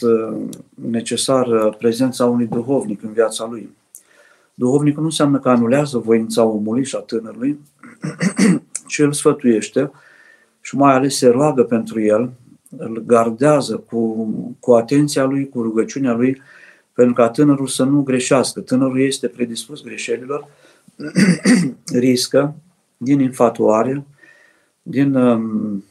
[0.73, 3.69] necesar prezența unui duhovnic în viața lui.
[4.53, 7.59] Duhovnicul nu înseamnă că anulează voința omului și a tânărului,
[8.87, 9.91] ci îl sfătuiește
[10.61, 12.31] și mai ales se roagă pentru el,
[12.77, 14.29] îl gardează cu,
[14.59, 16.41] cu atenția lui, cu rugăciunea lui,
[16.93, 18.59] pentru ca tânărul să nu greșească.
[18.59, 20.47] Tânărul este predispus greșelilor,
[21.99, 22.55] riscă
[22.97, 24.05] din infatuare,
[24.87, 25.83] din um,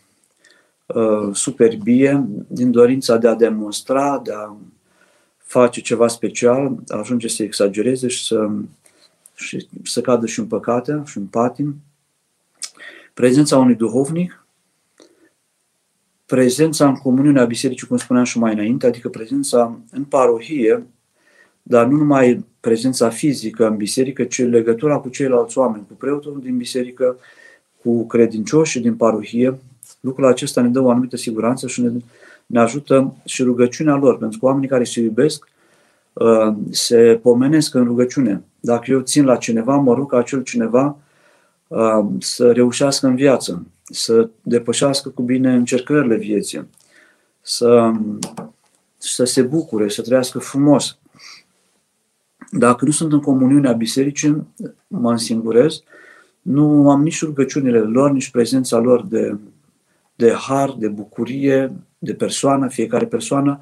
[0.86, 4.56] uh, superbie, din dorința de a demonstra, de a
[5.36, 8.50] face ceva special, ajunge să exagereze și să,
[9.34, 11.74] și să cadă și în păcate și în patim.
[13.14, 14.46] Prezența unui duhovnic,
[16.26, 20.86] prezența în comuniunea bisericii, cum spuneam și mai înainte, adică prezența în parohie,
[21.62, 26.56] dar nu numai prezența fizică în biserică, ci legătura cu ceilalți oameni, cu preotul din
[26.56, 27.18] biserică,
[27.84, 29.58] cu credincioșii din parohie.
[30.00, 31.90] Lucrul acesta ne dă o anumită siguranță și ne,
[32.46, 35.48] ne ajută și rugăciunea lor, pentru că oamenii care se iubesc
[36.12, 38.42] uh, se pomenesc în rugăciune.
[38.60, 40.96] Dacă eu țin la cineva, mă rog ca acel cineva
[41.68, 46.66] uh, să reușească în viață, să depășească cu bine încercările vieții,
[47.40, 47.92] să,
[48.96, 50.98] să se bucure, să trăiască frumos.
[52.50, 54.46] Dacă nu sunt în comuniunea bisericii,
[54.86, 55.82] mă însingurez,
[56.44, 59.36] nu am nici rugăciunile lor, nici prezența lor de,
[60.16, 63.60] de har, de bucurie, de persoană, fiecare persoană,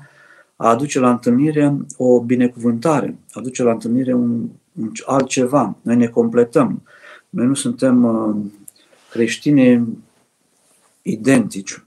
[0.57, 5.77] aduce la întâlnire o binecuvântare, aduce la întâlnire un, un altceva.
[5.83, 6.83] Noi ne completăm.
[7.31, 8.37] Noi nu suntem uh,
[9.11, 9.89] creștini
[11.03, 11.85] identici,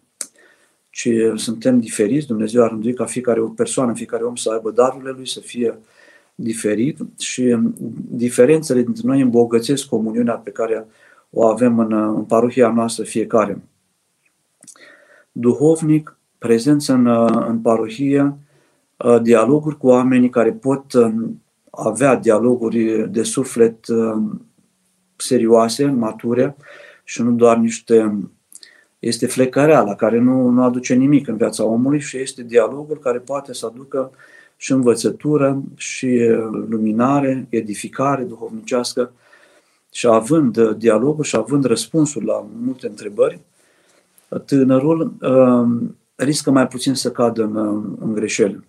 [0.89, 2.27] ci suntem diferiți.
[2.27, 5.77] Dumnezeu a rânduit ca fiecare o persoană, fiecare om să aibă darurile lui, să fie
[6.35, 7.57] diferit și
[8.09, 10.87] diferențele dintre noi îmbogățesc comuniunea pe care
[11.29, 13.61] o avem în, în parohia noastră fiecare.
[15.31, 17.07] Duhovnic, prezență în,
[17.47, 18.37] în parohie,
[19.21, 20.85] dialoguri cu oamenii care pot
[21.71, 23.85] avea dialoguri de suflet
[25.15, 26.55] serioase, mature
[27.03, 28.17] și nu doar niște
[28.99, 33.53] este flecăreala care nu, nu aduce nimic în viața omului și este dialogul care poate
[33.53, 34.11] să aducă
[34.57, 36.07] și învățătură, și
[36.67, 39.11] luminare, edificare duhovnicească
[39.91, 43.39] și având dialogul și având răspunsul la multe întrebări,
[44.45, 47.55] tânărul uh, riscă mai puțin să cadă în,
[47.99, 48.63] în greșeli.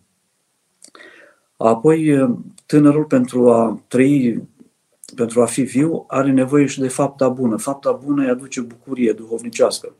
[1.56, 2.28] Apoi,
[2.66, 4.48] tânărul pentru a trăi,
[5.14, 7.56] pentru a fi viu, are nevoie și de fapta bună.
[7.56, 9.94] Fapta bună îi aduce bucurie duhovnicească,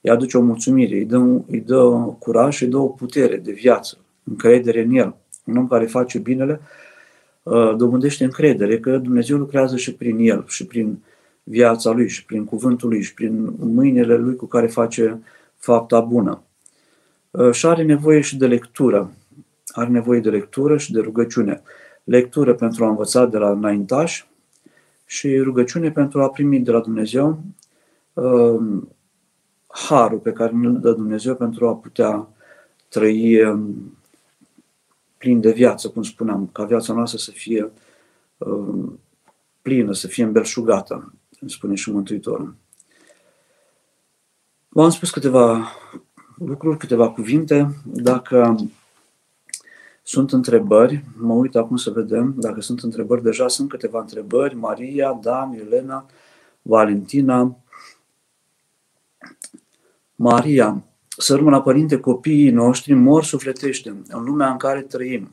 [0.00, 1.82] îi aduce o mulțumire, îi dă, îi dă
[2.18, 5.16] curaj și îi dă o putere de viață, încredere în el.
[5.44, 6.60] Un om care face binele
[7.42, 10.98] uh, dobândește încredere că Dumnezeu lucrează și prin el, și prin
[11.42, 15.22] viața lui, și prin cuvântul lui, și prin mâinile lui cu care face
[15.56, 16.42] fapta bună.
[17.30, 19.10] Uh, și are nevoie și de lectură
[19.72, 21.62] are nevoie de lectură și de rugăciune.
[22.04, 24.26] Lectură pentru a învăța de la înaintași
[25.06, 27.42] și rugăciune pentru a primi de la Dumnezeu
[28.12, 28.82] uh,
[29.66, 32.28] harul pe care ne-l dă Dumnezeu pentru a putea
[32.88, 33.96] trăi um,
[35.22, 37.72] plin de viață, cum spuneam, ca viața noastră să fie
[38.38, 38.92] uh,
[39.62, 41.12] plină, să fie îmbelșugată,
[41.46, 42.54] spune și Mântuitorul.
[44.68, 45.68] V-am spus câteva
[46.38, 47.76] lucruri, câteva cuvinte.
[47.84, 48.56] Dacă
[50.02, 53.22] sunt întrebări, mă uit acum să vedem dacă sunt întrebări.
[53.22, 54.54] Deja sunt câteva întrebări.
[54.54, 56.06] Maria, Dan, Elena,
[56.62, 57.56] Valentina.
[60.14, 60.84] Maria,
[61.22, 65.30] să rămână părinte, copiii noștri mor sufletește în lumea în care trăim.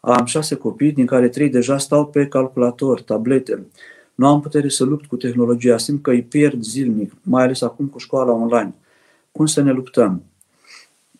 [0.00, 3.66] Am șase copii, din care trei deja stau pe calculator, tablete.
[4.14, 7.86] Nu am putere să lupt cu tehnologia, simt că îi pierd zilnic, mai ales acum
[7.86, 8.74] cu școala online.
[9.32, 10.22] Cum să ne luptăm?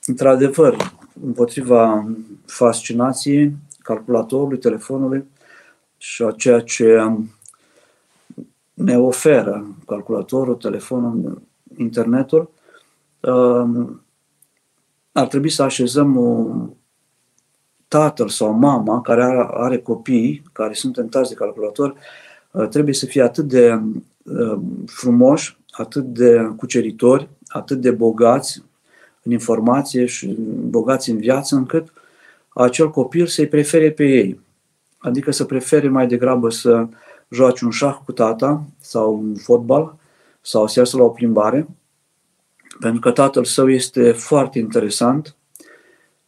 [0.07, 0.77] Într-adevăr,
[1.25, 2.09] împotriva
[2.47, 5.25] fascinației calculatorului, telefonului
[5.97, 7.11] și a ceea ce
[8.75, 11.43] ne oferă calculatorul, telefonul,
[11.77, 12.49] internetul, um,
[15.13, 16.47] ar trebui să așezăm o,
[17.91, 21.95] tatăl sau mama care are, are copii care sunt tentați de calculator,
[22.51, 23.81] uh, trebuie să fie atât de
[24.23, 28.63] uh, frumoși, atât de cuceritori, atât de bogați
[29.23, 30.37] în informație și
[30.69, 31.93] bogați în viață, încât
[32.49, 34.41] acel copil să-i prefere pe ei.
[34.99, 36.87] Adică să prefere mai degrabă să
[37.29, 39.97] joace un șah cu tata sau un fotbal
[40.41, 41.69] sau să iasă la o plimbare,
[42.79, 45.37] pentru că tatăl său este foarte interesant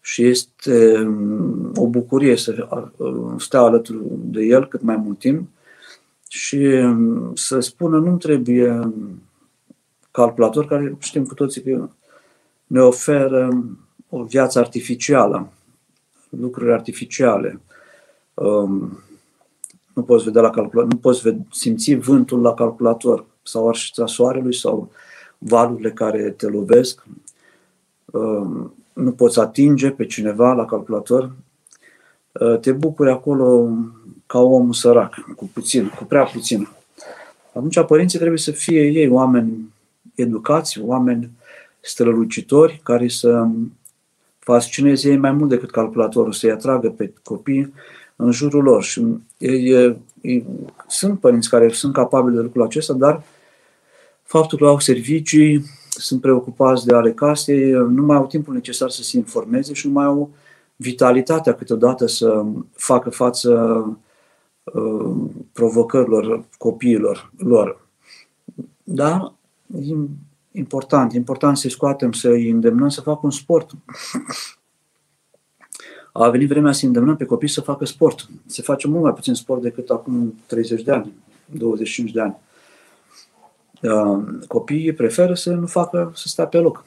[0.01, 2.69] și este um, o bucurie să
[3.39, 5.49] stea alături de el cât mai mult timp
[6.29, 8.93] și um, să spună nu trebuie
[10.11, 11.89] calculator care știm cu toții că
[12.67, 13.67] ne oferă
[14.09, 15.53] o viață artificială,
[16.29, 17.61] lucruri artificiale.
[18.35, 19.03] Um,
[19.95, 24.91] nu poți vedea la calculator, nu poți simți vântul la calculator sau arșița soarelui sau
[25.45, 27.05] valurile care te lovesc.
[28.05, 31.33] Um, nu poți atinge pe cineva la calculator.
[32.33, 33.69] Uh, te bucuri acolo
[34.27, 36.69] ca omul sărac, cu puțin, cu prea puțin.
[37.55, 39.73] Atunci părinții trebuie să fie ei oameni
[40.15, 41.31] educați, oameni
[41.81, 43.47] strălucitori care să
[44.39, 47.73] fascineze ei mai mult decât calculatorul, să-i atragă pe copii
[48.17, 48.83] în jurul lor.
[48.83, 49.07] Și
[49.39, 50.47] ei, ei,
[50.89, 53.23] sunt părinți care sunt capabili de lucrul acesta, dar
[54.33, 59.03] faptul că au servicii, sunt preocupați de ale casei, nu mai au timpul necesar să
[59.03, 60.31] se informeze și nu mai au
[60.77, 63.51] vitalitatea câteodată să facă față
[64.63, 65.15] uh,
[65.53, 67.89] provocărilor copiilor lor.
[68.83, 69.35] Da,
[70.51, 71.13] important.
[71.13, 73.71] Important să-i scoatem, să-i îndemnăm să facă un sport.
[76.13, 78.29] A venit vremea să îndemnăm pe copii să facă sport.
[78.47, 81.13] Se face mult mai puțin sport decât acum 30 de ani,
[81.47, 82.37] 25 de ani.
[84.49, 86.85] Copiii preferă să nu facă, să stea pe loc.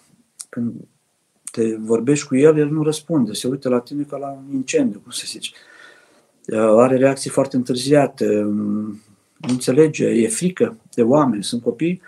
[0.50, 0.74] Când
[1.52, 3.34] te vorbești cu el, el nu răspunde.
[3.34, 5.54] Se uită la tine ca la un incendiu, cum să zici.
[6.56, 8.26] Are reacții foarte întârziate,
[9.38, 11.44] nu înțelege, e frică de oameni.
[11.44, 12.02] Sunt copii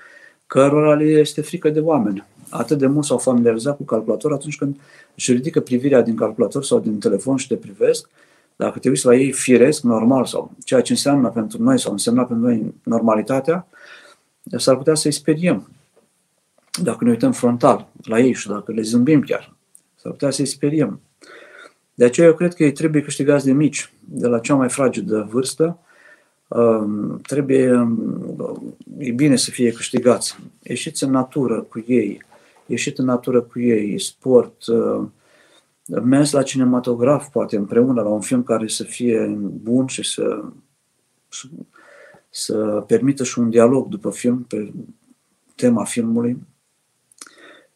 [0.48, 2.26] cărora le este frică de oameni.
[2.50, 4.80] Atât de mult s-au familiarizat cu calculator atunci când
[5.16, 8.10] își ridică privirea din calculator sau din telefon și te privesc,
[8.56, 12.24] dacă te uiți la ei firesc, normal, sau ceea ce înseamnă pentru noi sau însemna
[12.24, 13.68] pentru noi normalitatea,
[14.58, 15.70] s-ar putea să-i speriem.
[16.82, 19.54] Dacă ne uităm frontal la ei și dacă le zâmbim chiar,
[19.96, 21.00] s-ar putea să-i speriem.
[21.94, 25.28] De aceea eu cred că ei trebuie câștigați de mici, de la cea mai fragedă
[25.32, 25.80] vârstă,
[27.22, 27.88] trebuie,
[28.98, 30.38] e bine să fie câștigați.
[30.64, 32.22] Ieșiți în natură cu ei,
[32.66, 35.08] ieșiți în natură cu ei, sport, uh,
[36.04, 40.44] mers la cinematograf, poate împreună, la un film care să fie bun și să,
[42.30, 44.74] să, să permită și un dialog după film pe
[45.56, 46.38] tema filmului.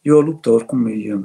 [0.01, 1.19] E o luptă, oricum e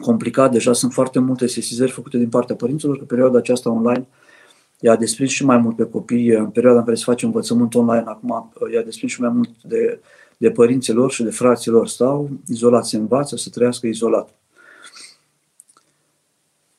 [0.00, 4.06] complicat, deja sunt foarte multe sesizări făcute din partea părinților că perioada aceasta online
[4.80, 8.04] i-a desprins și mai mult pe copii în perioada în care se face învățământ online.
[8.06, 10.00] Acum i-a desprins și mai mult de,
[10.36, 11.88] de părinților și de fraților.
[11.88, 14.34] Stau izolați, se învață să trăiască izolat.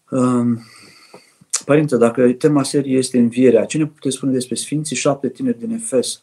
[0.10, 0.60] Um,
[1.66, 5.72] părinte, dacă tema seriei este învierea, ce ne puteți spune despre Sfinții șapte tineri din
[5.72, 6.22] Efes,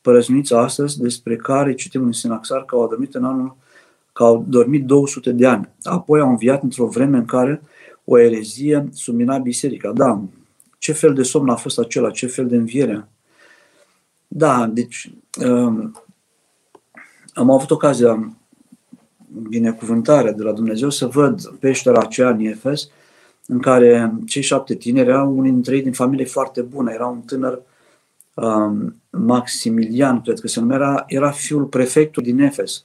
[0.00, 3.56] părăzniți astăzi, despre care citim în Sinaxar că au adormit în anul
[4.12, 5.68] că au dormit 200 de ani.
[5.82, 7.62] Apoi au înviat într-o vreme în care
[8.04, 9.92] o erezie submina biserica.
[9.92, 10.22] Da,
[10.78, 13.08] ce fel de somn a fost acela, ce fel de înviere.
[14.28, 15.10] Da, deci
[15.46, 16.02] um,
[17.34, 18.36] am avut ocazia,
[19.48, 22.88] binecuvântarea de la Dumnezeu, să văd peștera aceea în Efes,
[23.46, 26.92] în care cei șapte tineri erau unii dintre ei din familie foarte bună.
[26.92, 27.62] Era un tânăr
[28.34, 32.84] um, Maximilian, cred că se numea, era, era fiul prefectului din Efes.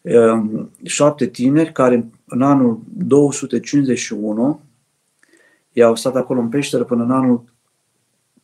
[0.00, 4.60] Um, șapte tineri care în anul 251
[5.72, 7.44] ei au stat acolo în peșteră până în anul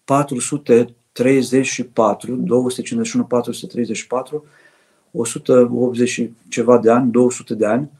[0.04, 4.44] 400 234, 251, 434,
[5.12, 7.90] 180 ceva de ani, 200 de ani.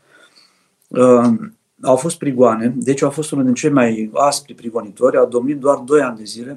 [0.89, 1.35] Uh,
[1.83, 5.79] au fost prigoane, deci au fost unul din cei mai aspri prigonitori, au domnit doar
[5.79, 6.57] 2 ani de zile,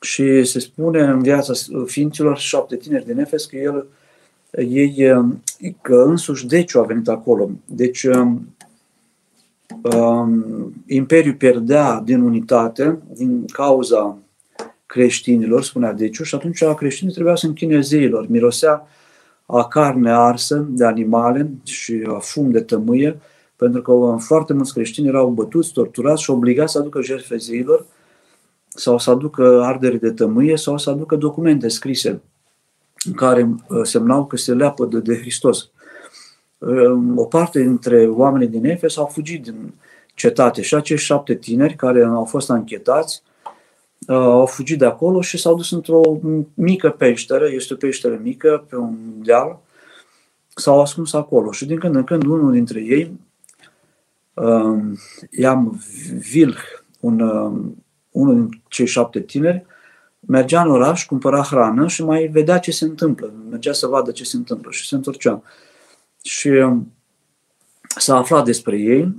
[0.00, 1.52] și se spune în viața
[1.86, 3.86] ființilor șapte tineri din Efes că el,
[4.50, 5.14] ei,
[5.82, 7.50] că însuși Deciu a venit acolo.
[7.64, 8.54] Deci um,
[9.82, 14.18] um, Imperiul pierdea din unitate din cauza
[14.86, 18.28] creștinilor, spunea Deciu, și atunci creștinii trebuia să închine zeilor.
[18.28, 18.86] Mirosea
[19.46, 23.20] a carne arsă de animale și a fum de tămâie,
[23.56, 27.86] pentru că foarte mulți creștini erau bătuți, torturați și obligați să aducă jertfe zeilor
[28.68, 32.20] sau să aducă arderi de tămâie sau să aducă documente scrise
[33.04, 35.70] în care uh, semnau că se leapă de, de Hristos.
[36.58, 39.74] Uh, o parte dintre oamenii din Efes au fugit din
[40.14, 43.22] cetate și acești șapte tineri care au fost anchetați
[44.06, 46.00] uh, au fugit de acolo și s-au dus într-o
[46.54, 49.58] mică peșteră, este o peșteră mică pe un deal,
[50.54, 53.20] s-au ascuns acolo și din când în când unul dintre ei,
[55.30, 55.80] Iam
[56.18, 56.60] Vilh,
[57.00, 57.20] un
[58.14, 59.64] unul din cei șapte tineri,
[60.20, 63.32] mergea în oraș, cumpăra hrană și mai vedea ce se întâmplă.
[63.50, 65.42] Mergea să vadă ce se întâmplă și se întorcea.
[66.22, 66.92] Și um,
[67.96, 69.14] s-a aflat despre ei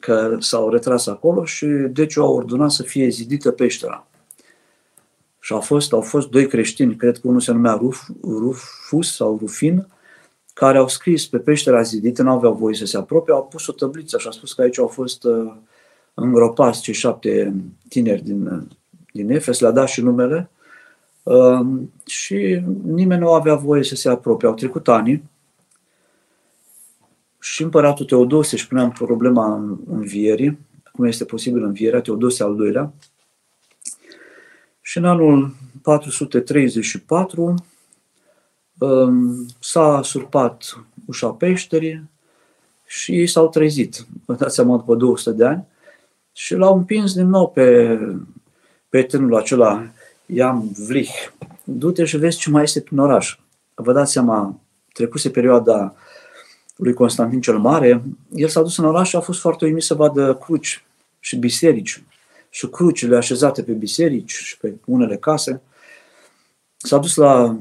[0.00, 4.07] că s-au retras acolo și deci au ordonat să fie zidită peștera.
[5.48, 9.38] Și au fost, au fost doi creștini, cred că unul se numea Ruf, Rufus sau
[9.40, 9.86] Rufin,
[10.52, 13.72] care au scris pe peștera zidită, nu aveau voie să se apropie, au pus o
[13.72, 15.52] tăbliță și au spus că aici au fost uh,
[16.14, 17.54] îngropați cei șapte
[17.88, 18.68] tineri din,
[19.12, 20.50] din Efes, le-a dat și numele
[21.22, 21.66] uh,
[22.06, 24.48] și nimeni nu avea voie să se apropie.
[24.48, 25.22] Au trecut ani
[27.40, 30.58] și împăratul Teodosie își punea problema învierii,
[30.92, 32.92] cum este posibil învierea, Teodosie al doilea,
[34.88, 37.54] și în anul 434
[38.78, 42.10] um, s-a surpat ușa peșterii
[42.86, 44.06] și ei s-au trezit.
[44.24, 45.66] Vă dați seama, după 200 de ani,
[46.32, 47.98] și l-au împins din nou pe,
[48.88, 49.90] pe tânul acela,
[50.26, 51.14] Iam Vlich.
[51.64, 53.38] Du-te și vezi ce mai este prin oraș.
[53.74, 54.60] Vă dați seama,
[54.92, 55.94] trecuse perioada
[56.76, 58.02] lui Constantin cel Mare,
[58.34, 60.84] el s-a dus în oraș și a fost foarte uimit să vadă cruci
[61.20, 62.02] și biserici
[62.50, 65.60] și crucile așezate pe biserici și pe unele case.
[66.76, 67.56] S-a dus la...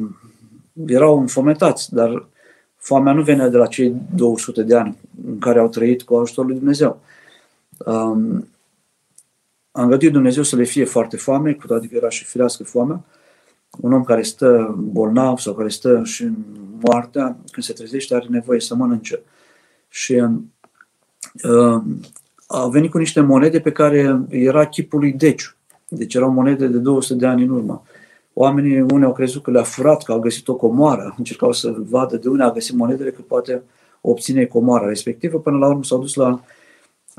[0.85, 2.27] erau înfometați, dar
[2.75, 6.49] foamea nu venea de la cei 200 de ani în care au trăit cu ajutorul
[6.49, 6.99] lui Dumnezeu.
[7.85, 8.47] Um,
[9.71, 13.03] a îngăduit Dumnezeu să le fie foarte foame, cu toate că era și firească foamea.
[13.81, 16.35] Un om care stă bolnav sau care stă și în
[16.79, 19.19] moartea, când se trezește, are nevoie să mănânce.
[19.89, 21.81] Și uh,
[22.47, 25.51] a venit cu niște monede pe care era chipul lui Deciu.
[25.87, 27.83] Deci erau monede de 200 de ani în urmă.
[28.33, 32.17] Oamenii, unii au crezut că le-a furat, că au găsit o comoară, încercau să vadă
[32.17, 33.63] de unde a găsit monedele, că poate
[34.01, 35.39] obține comoara respectivă.
[35.39, 36.41] Până la urmă s-au dus la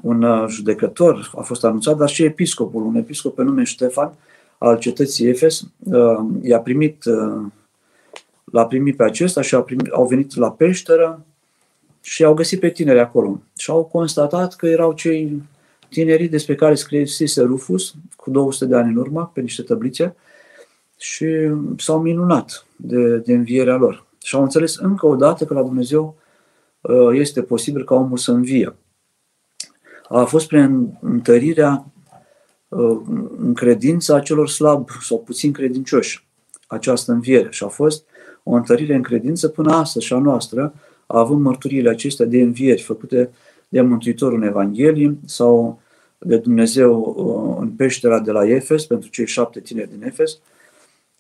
[0.03, 4.13] un uh, judecător a fost anunțat, dar și episcopul, un episcop pe nume Ștefan,
[4.59, 7.47] al cetății Efes, uh, i-a primit, uh,
[8.45, 11.25] l-a primit pe acesta și au, primit, au venit la peșteră
[12.09, 13.41] și au găsit pe tineri acolo.
[13.57, 15.43] Și au constatat că erau cei
[15.89, 20.17] tinerii despre care scrisese Rufus cu 200 de ani în urmă, pe niște tablițe,
[20.99, 21.27] și
[21.79, 24.07] s-au minunat de, de învierea lor.
[24.23, 26.17] Și au înțeles încă o dată că la Dumnezeu
[27.13, 28.75] este posibil ca omul să învie
[30.09, 31.85] a fost prin întărirea
[32.69, 33.01] uh,
[33.39, 36.27] în credința celor slab sau puțin credincioși
[36.67, 38.05] această înviere și a fost
[38.43, 40.75] o întărire în credință până astăzi și a noastră,
[41.11, 43.31] având mărturiile acestea de învieri făcute
[43.69, 45.81] de Mântuitorul în Evanghelie sau
[46.19, 50.39] de Dumnezeu uh, în peștera de la Efes, pentru cei șapte tineri din Efes,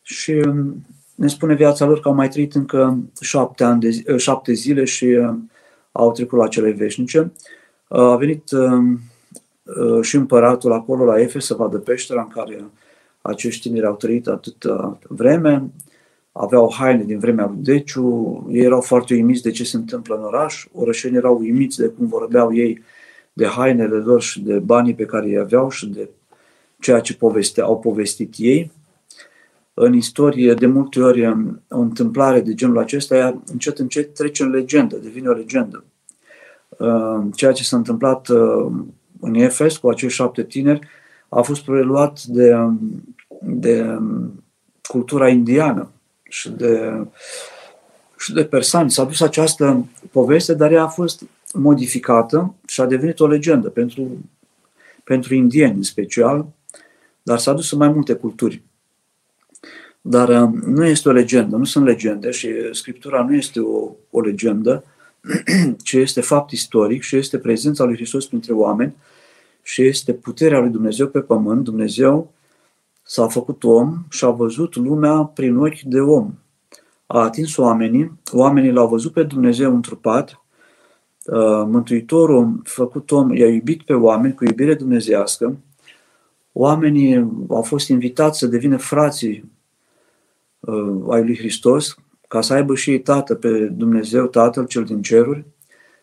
[0.02, 4.18] și um, ne spune viața lor că au mai trăit încă șapte, ani de, uh,
[4.18, 5.18] șapte zile și
[5.92, 7.32] au trecut la cele veșnice.
[7.88, 9.00] A venit um,
[9.62, 12.64] uh, și împăratul acolo la Efes să vadă peștera în care
[13.22, 15.70] acești tineri au trăit atâta vreme,
[16.40, 20.22] aveau haine din vremea lui Deciu, ei erau foarte uimiți de ce se întâmplă în
[20.22, 22.82] oraș, orășenii erau uimiți de cum vorbeau ei
[23.32, 26.08] de hainele lor și de banii pe care îi aveau și de
[26.80, 28.72] ceea ce poveste, au povestit ei.
[29.74, 31.26] În istorie, de multe ori,
[31.68, 35.84] o întâmplare de genul acesta, încet, încet trece în legendă, devine o legendă.
[36.68, 38.72] Uh, ceea ce s-a întâmplat uh,
[39.20, 40.88] în Efes cu acești șapte tineri
[41.28, 42.56] a fost preluat de,
[43.40, 44.44] de um,
[44.82, 45.90] cultura indiană
[46.28, 47.06] și de,
[48.18, 48.90] și de persani.
[48.90, 51.22] S-a dus această poveste, dar ea a fost
[51.52, 54.24] modificată și a devenit o legendă pentru,
[55.04, 56.46] pentru indieni în special,
[57.22, 58.62] dar s-a dus în mai multe culturi.
[60.00, 64.20] Dar uh, nu este o legendă, nu sunt legende și Scriptura nu este o, o
[64.20, 64.84] legendă,
[65.84, 68.94] ci este fapt istoric și este prezența lui Hristos printre oameni
[69.62, 71.64] și este puterea lui Dumnezeu pe pământ.
[71.64, 72.32] Dumnezeu
[73.08, 76.34] s-a făcut om și a văzut lumea prin ochi de om.
[77.06, 80.44] A atins oamenii, oamenii l-au văzut pe Dumnezeu întrupat,
[81.24, 85.56] uh, Mântuitorul făcut om i-a iubit pe oameni cu iubire dumnezească,
[86.52, 89.52] oamenii au fost invitați să devină frații
[90.60, 91.96] uh, ai lui Hristos,
[92.28, 95.44] ca să aibă și ei tată pe Dumnezeu, Tatăl cel din ceruri,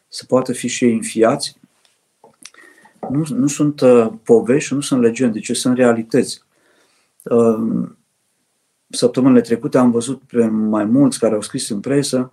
[0.08, 1.58] să poată fi și ei înfiați.
[3.10, 6.45] Nu, nu sunt uh, povești, nu sunt legende, ci sunt realități.
[7.32, 7.90] Uh,
[8.90, 12.32] săptămânile trecute am văzut pe mai mulți care au scris în presă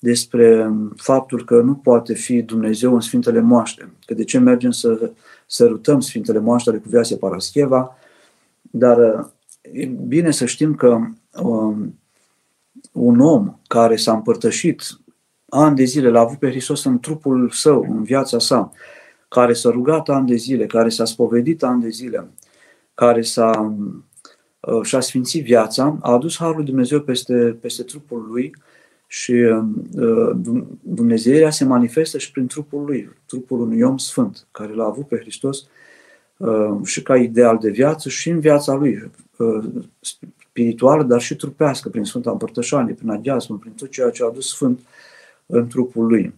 [0.00, 3.92] despre faptul că nu poate fi Dumnezeu în Sfintele Moaște.
[4.06, 5.12] Că de ce mergem să
[5.46, 7.96] sărutăm Sfintele Moaște ale Cuviase Parascheva,
[8.60, 9.26] dar uh,
[9.72, 10.98] e bine să știm că
[11.42, 11.98] um,
[12.92, 14.82] un om care s-a împărtășit
[15.48, 18.72] ani de zile, l-a avut pe Hristos în trupul său, în viața sa,
[19.28, 22.30] care s-a rugat ani de zile, care s-a spovedit ani de zile,
[22.94, 23.94] care s-a, uh,
[24.82, 28.54] și-a sfințit viața, a adus Harul Dumnezeu peste, peste trupul lui
[29.06, 30.30] și uh,
[30.80, 35.16] Dumnezeirea se manifestă și prin trupul lui, trupul unui om sfânt, care l-a avut pe
[35.16, 35.68] Hristos
[36.36, 39.10] uh, și ca ideal de viață și în viața lui
[40.00, 44.48] spirituală, dar și trupească, prin Sfânta Împărtășanie, prin aghiasmă, prin tot ceea ce a adus
[44.48, 44.80] Sfânt
[45.46, 46.34] în trupul lui.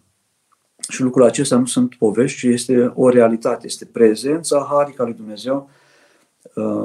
[0.88, 5.14] Și lucrul acesta nu sunt povești, ci este o realitate, este prezența harică a lui
[5.14, 5.79] Dumnezeu uh,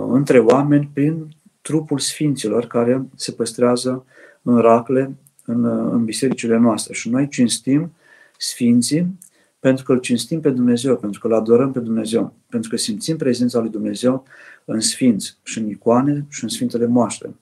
[0.10, 1.28] între oameni prin
[1.62, 4.06] trupul sfinților care se păstrează
[4.42, 6.94] în racle, în, uh, în bisericile noastre.
[6.94, 7.94] Și noi cinstim
[8.38, 9.18] sfinții
[9.60, 13.18] pentru că îl cinstim pe Dumnezeu, pentru că îl adorăm pe Dumnezeu, pentru că simțim
[13.18, 14.24] prezența lui Dumnezeu
[14.66, 17.36] în sfinți și în icoane și în sfintele moaște.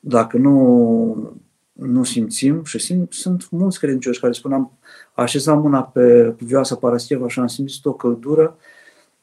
[0.00, 1.38] Dacă nu,
[1.72, 4.78] nu simțim, și simt, sunt mulți credincioși care spun, am
[5.14, 8.56] așezat mâna pe vioasa Parascheva și am simțit o căldură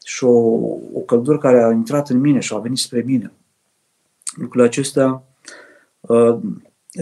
[0.03, 0.29] și o,
[0.93, 3.31] o căldură care a intrat în mine și a venit spre mine.
[4.35, 5.23] Lucrurile acestea
[5.99, 6.39] uh,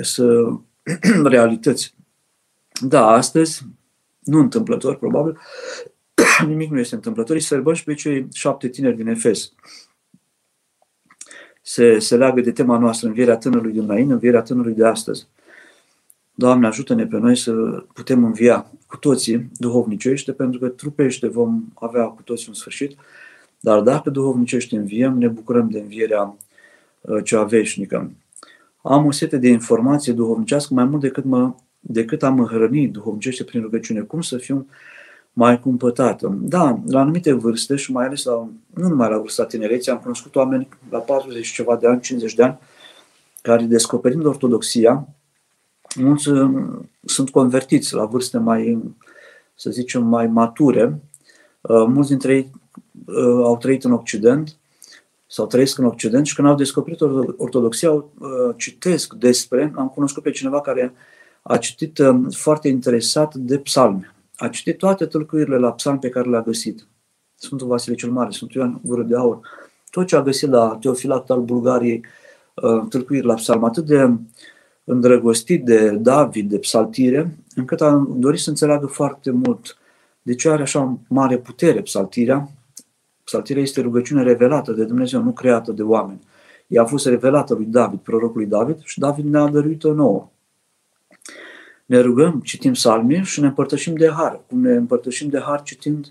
[0.01, 0.61] sunt
[1.23, 1.95] realități.
[2.81, 3.65] Da, astăzi
[4.19, 5.39] nu întâmplător, probabil,
[6.47, 9.53] nimic nu este întâmplător, îi sărbăm și pe cei șapte tineri din Efes.
[11.61, 15.27] Se, se leagă de tema noastră, învierea tânărului din înainte, învierea tânărului de astăzi.
[16.33, 17.51] Doamne, ajută-ne pe noi să
[17.93, 22.97] putem învia cu toții duhovnicește, pentru că trupește vom avea cu toții un sfârșit,
[23.59, 26.35] dar dacă duhovnicește înviem, ne bucurăm de învierea
[27.01, 28.11] uh, cea veșnică.
[28.81, 33.43] Am o sete de informație duhovnicească mai mult decât mă decât a mă hrăni duhovnicește
[33.43, 33.99] prin rugăciune.
[33.99, 34.67] Cum să fiu
[35.33, 36.37] mai cumpătată?
[36.41, 40.35] Da, la anumite vârste și mai ales la, nu numai la vârsta tinereții, am cunoscut
[40.35, 42.59] oameni la 40 și ceva de ani, 50 de ani,
[43.41, 45.07] care descoperind ortodoxia,
[45.95, 48.93] mulți uh, sunt convertiți la vârste mai,
[49.55, 51.01] să zicem, mai mature.
[51.61, 52.51] Uh, mulți dintre ei
[53.05, 54.55] uh, au trăit în Occident
[55.27, 57.01] sau trăiesc în Occident și când au descoperit
[57.37, 58.05] ortodoxia,
[58.57, 60.93] citesc despre, am cunoscut pe cineva care
[61.41, 64.13] a citit um, foarte interesat de psalme.
[64.35, 66.87] A citit toate tâlcuirile la psalm pe care le-a găsit.
[67.35, 69.39] Sfântul Vasile cel Mare, Sfântul Ioan Gură de Aur,
[69.89, 72.05] tot ce a găsit la Teofilact al Bulgariei,
[72.53, 74.17] uh, tâlcuiri la psalm, atât de
[74.83, 79.77] îndrăgostit de David, de psaltire, încât a dorit să înțeleagă foarte mult
[80.21, 82.49] de ce are așa mare putere psaltirea.
[83.23, 86.19] Psaltirea este rugăciune revelată de Dumnezeu, nu creată de oameni.
[86.67, 90.31] Ea a fost revelată lui David, prorocului David, și David ne-a dăruit-o nouă
[91.91, 94.41] ne rugăm, citim salmi și ne împărtășim de har.
[94.47, 96.09] Cum ne împărtășim de har citind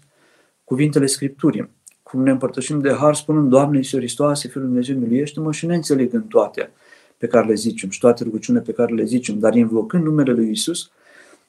[0.64, 1.70] cuvintele Scripturii.
[2.02, 5.74] Cum ne împărtășim de har spunând, Doamne Iisus Hristoase, Fiul lui Dumnezeu, miliește-mă și ne
[5.74, 6.70] înțelegând toate
[7.20, 10.50] pe care le zicem și toate rugăciunile pe care le zicem, dar invocând numele lui
[10.50, 10.90] Isus,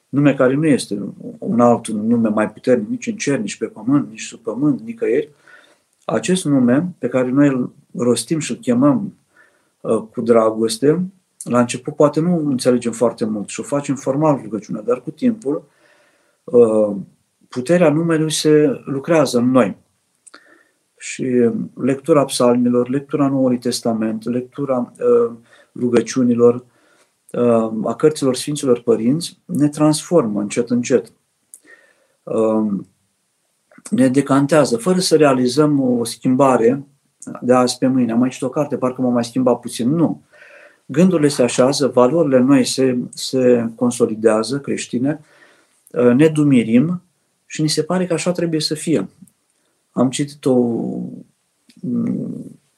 [0.08, 0.98] nume care nu este
[1.38, 5.28] un alt nume mai puternic nici în cer, nici pe pământ, nici sub pământ, nicăieri,
[6.04, 9.14] acest nume pe care noi îl rostim și îl chemăm
[9.80, 11.04] uh, cu dragoste,
[11.42, 15.64] la început poate nu înțelegem foarte mult și o facem formal rugăciunea, dar cu timpul
[16.44, 16.96] uh,
[17.48, 19.76] puterea numelui se lucrează în noi.
[20.98, 25.32] Și lectura psalmilor, lectura Noului Testament, lectura uh,
[25.78, 26.64] rugăciunilor,
[27.32, 31.12] uh, a cărților Sfinților Părinți ne transformă încet, încet.
[33.90, 36.84] Ne decantează, fără să realizăm o schimbare
[37.40, 38.12] de azi pe mâine.
[38.12, 39.88] Am mai citit o carte, parcă m-a mai schimbat puțin.
[39.88, 40.22] Nu
[40.92, 45.20] gândurile se așează, valorile noi se, se consolidează creștine,
[45.90, 47.02] uh, ne dumirim
[47.46, 49.08] și ni se pare că așa trebuie să fie.
[49.90, 50.52] Am citit o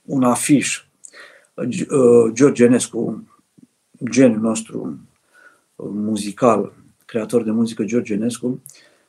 [0.03, 0.85] un afiș.
[2.33, 3.29] George Enescu,
[4.11, 4.99] genul nostru
[5.77, 6.73] muzical,
[7.07, 8.63] creator de muzică George Enescu,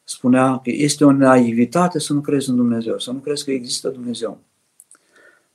[0.04, 3.90] spunea că este o naivitate să nu crezi în Dumnezeu, să nu crezi că există
[3.90, 4.40] Dumnezeu.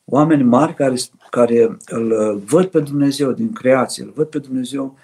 [0.05, 0.97] Oameni mari care,
[1.31, 4.99] care îl văd pe Dumnezeu din creație, îl văd pe Dumnezeu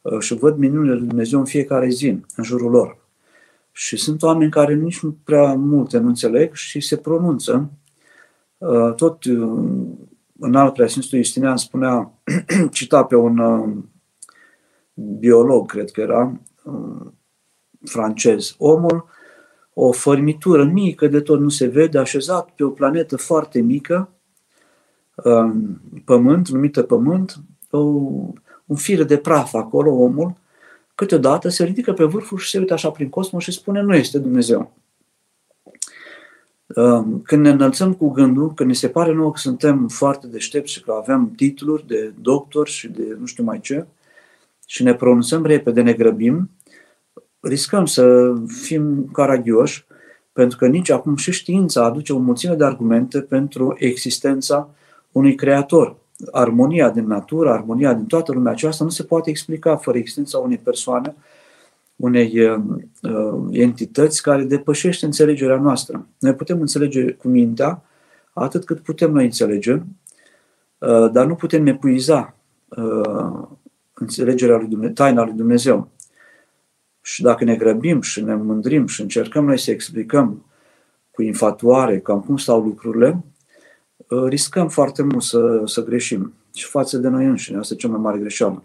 [0.00, 2.98] uh, și văd minunile lui Dumnezeu în fiecare zi, în jurul lor.
[3.72, 7.70] Și sunt oameni care nici nu prea multe nu înțeleg și se pronunță.
[8.58, 9.62] Uh, tot uh,
[10.40, 12.12] în alt preasfințul Justinian spunea,
[12.72, 13.38] cita pe un
[14.94, 16.40] biolog, cred că era,
[17.84, 18.54] francez.
[18.58, 19.04] Omul,
[19.74, 24.08] o formitură mică de tot nu se vede, așezat pe o planetă foarte mică,
[25.24, 27.36] um, pământ, numită pământ,
[27.70, 27.78] o,
[28.66, 30.36] un fir de praf acolo, omul,
[30.94, 34.18] câteodată se ridică pe vârful și se uită așa prin cosmos și spune, nu este
[34.18, 34.72] Dumnezeu.
[36.76, 40.72] Um, când ne înălțăm cu gândul, când ne se pare nouă că suntem foarte deștepți
[40.72, 43.86] și că avem titluri de doctor și de nu știu mai ce,
[44.66, 46.50] și ne pronunțăm repede, ne grăbim,
[47.40, 49.84] riscăm să fim caragioși,
[50.32, 54.70] pentru că nici acum și știința aduce o mulțime de argumente pentru existența
[55.12, 55.96] unui creator.
[56.30, 60.58] Armonia din natură, armonia din toată lumea aceasta nu se poate explica fără existența unei
[60.58, 61.14] persoane,
[62.00, 62.62] unei uh,
[63.02, 66.06] uh, entități care depășește înțelegerea noastră.
[66.18, 67.82] Noi putem înțelege cu mintea
[68.32, 72.34] atât cât putem noi înțelege, uh, dar nu putem epuiza
[72.68, 73.48] uh,
[73.94, 75.88] înțelegerea lui Dumnezeu, taina lui Dumnezeu.
[77.02, 80.44] Și dacă ne grăbim și ne mândrim și încercăm noi să explicăm
[81.10, 83.24] cu infatuare cam cum stau lucrurile,
[84.10, 87.58] ă, riscăm foarte mult să, să greșim și față de noi înșine.
[87.58, 88.62] Asta e cea mai mare greșeală.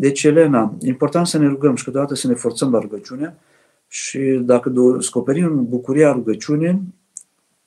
[0.00, 3.38] Deci, Elena, e important să ne rugăm și câteodată să ne forțăm la rugăciune
[3.88, 6.94] și dacă descoperim bucuria rugăciunii,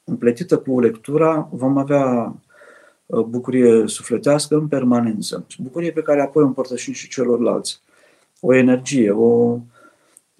[0.04, 2.36] împletită cu lectura, vom avea
[3.12, 5.46] ă, bucurie sufletească în permanență.
[5.60, 7.82] Bucurie pe care apoi o împărtășim și celorlalți.
[8.40, 9.58] O energie, o,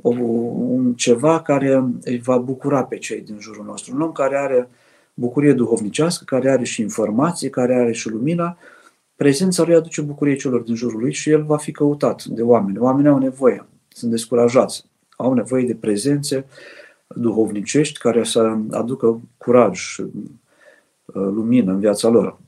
[0.02, 3.96] o, un ceva care îi va bucura pe cei din jurul nostru.
[3.96, 4.70] Un om care are
[5.14, 8.58] bucurie duhovnicească, care are și informație, care are și lumina,
[9.22, 12.78] prezența lui aduce bucurie celor din jurul lui și el va fi căutat de oameni.
[12.78, 14.86] Oamenii au nevoie, sunt descurajați,
[15.18, 16.46] au nevoie de prezențe
[17.08, 20.12] duhovnicești care să aducă curaj și uh,
[21.14, 22.40] lumină în viața lor.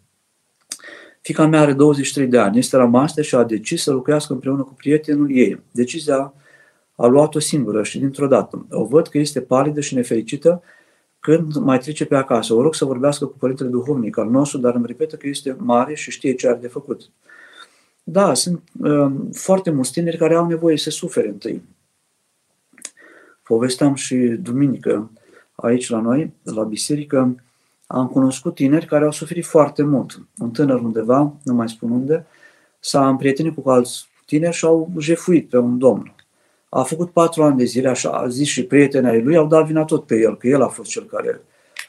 [1.22, 4.64] Fica mea are 23 de ani, este la master și a decis să lucrească împreună
[4.64, 5.62] cu prietenul ei.
[5.72, 6.34] Decizia
[6.96, 8.66] a luat-o singură și dintr-o dată.
[8.70, 10.64] O văd că este palidă și nefericită
[11.24, 12.54] când mai trece pe acasă.
[12.54, 15.94] O rog să vorbească cu părintele duhovnic al nostru, dar îmi repetă că este mare
[15.94, 17.10] și știe ce are de făcut.
[18.04, 21.62] Da, sunt uh, foarte mulți tineri care au nevoie să sufere întâi.
[23.44, 25.12] Povesteam și duminică
[25.56, 27.36] aici la noi, la biserică,
[27.88, 30.28] am cunoscut tineri care au suferit foarte mult.
[30.38, 32.26] Un tânăr undeva, nu mai spun unde,
[32.80, 36.14] s-a împrietenit cu alți tineri și au jefuit pe un domn
[36.76, 39.66] a făcut patru ani de zile, așa a zis și prietenii ai lui, au dat
[39.66, 41.42] vina tot pe el, că el a fost cel care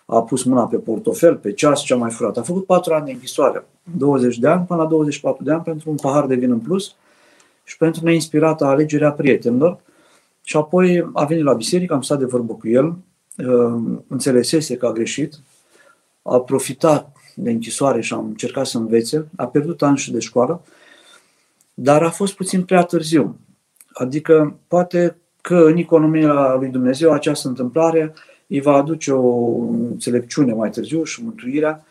[0.07, 2.37] a pus mâna pe portofel, pe ceas, ce a mai furat.
[2.37, 3.65] A făcut patru ani de închisoare,
[3.97, 6.95] 20 de ani până la 24 de ani pentru un pahar de vin în plus
[7.65, 9.81] și pentru neinspirată alegerea prietenilor.
[10.43, 12.87] Și apoi a venit la biserică, am stat de vorbă cu el,
[13.37, 15.35] uh, înțelesese că a greșit,
[16.23, 20.63] a profitat de închisoare și am încercat să învețe, a pierdut ani și de școală,
[21.75, 23.37] dar a fost puțin prea târziu.
[23.95, 28.15] Adică poate că în economia lui Dumnezeu această întâmplare
[28.47, 31.85] îi va aduce o înțelepciune mai târziu și mântuirea,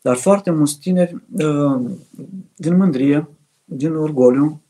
[0.00, 1.80] dar foarte mulți tineri, uh,
[2.56, 3.28] din mândrie,
[3.64, 4.60] din orgoliu,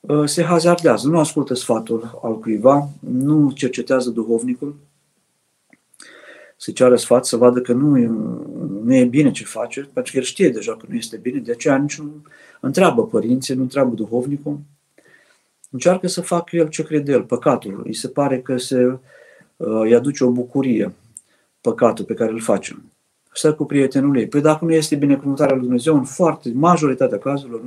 [0.00, 4.76] uh, se hazardează, nu ascultă sfatul al cuiva, nu cercetează duhovnicul,
[6.56, 8.06] să ceară sfat, să vadă că nu e,
[8.82, 11.52] nu e bine ce face, pentru că el știe deja că nu este bine, de
[11.52, 12.22] aceea nici nu
[12.60, 14.58] întreabă părinții, nu întreabă duhovnicul,
[15.70, 17.82] încearcă să facă el ce crede el, păcatul.
[17.84, 19.00] Îi se pare că se, uh,
[19.56, 20.92] îi aduce o bucurie
[21.60, 22.82] păcatul pe care îl face.
[23.32, 24.28] Stă cu prietenul ei.
[24.28, 27.60] Păi dacă nu este binecuvântarea lui Dumnezeu, în foarte majoritatea cazurilor,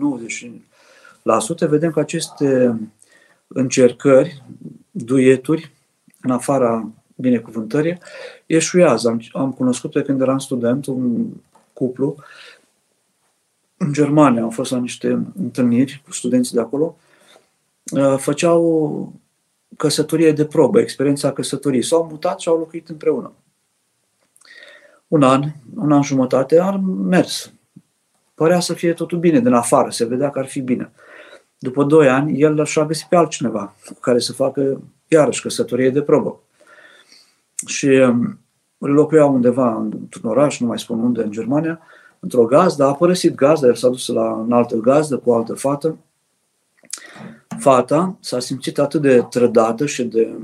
[1.65, 2.79] 90%, vedem că aceste
[3.47, 4.43] încercări,
[4.91, 5.71] dueturi,
[6.21, 7.97] în afara binecuvântării,
[8.45, 9.09] eșuează.
[9.09, 11.25] Am, am cunoscut pe când eram student un
[11.73, 12.15] cuplu
[13.77, 16.97] în Germania, am fost la niște întâlniri cu studenții de acolo
[17.91, 19.13] Uh, făceau
[19.77, 21.83] căsătorie de probă, experiența căsătoriei.
[21.83, 23.33] S-au mutat și au locuit împreună.
[25.07, 25.43] Un an,
[25.75, 27.53] un an jumătate, ar mers.
[28.33, 30.91] Părea să fie totul bine din afară, se vedea că ar fi bine.
[31.57, 36.01] După doi ani, el și-a găsit pe altcineva cu care să facă iarăși căsătorie de
[36.01, 36.39] probă.
[37.67, 38.39] Și um,
[38.77, 41.79] locuia undeva într-un oraș, nu mai spun unde, în Germania,
[42.19, 45.53] într-o gazdă, a părăsit gazda, el s-a dus la un altă gazdă cu o altă
[45.53, 45.97] fată.
[47.59, 50.35] Fata s-a simțit atât de trădată și de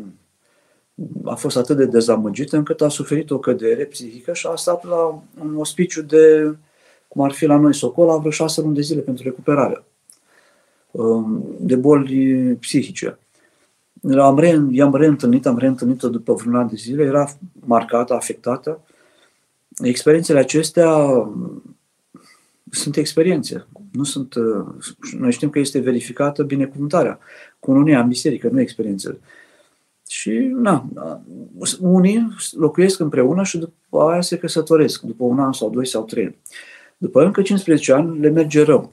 [1.24, 5.22] a fost atât de dezamăgită încât a suferit o cădere psihică și a stat la
[5.42, 6.56] un ospiciu de,
[7.08, 9.84] cum ar fi la noi Socola, vreo șase luni de zile pentru recuperare
[10.92, 13.18] um, de boli psihice.
[14.18, 17.30] Am re, i-am reîntâlnit, am reîntâlnit-o după vreun an de zile, era
[17.66, 18.82] marcată, afectată.
[19.78, 20.98] Experiențele acestea
[22.72, 23.68] sunt experiențe.
[23.92, 24.34] Nu sunt,
[25.18, 27.20] noi știm că este verificată binecuvântarea,
[27.60, 29.20] cununia în biserică, nu experiențele.
[30.08, 30.90] Și, na,
[31.80, 36.38] unii locuiesc împreună și după aia se căsătoresc, după un an sau doi sau trei.
[36.98, 38.92] După încă 15 ani le merge rău.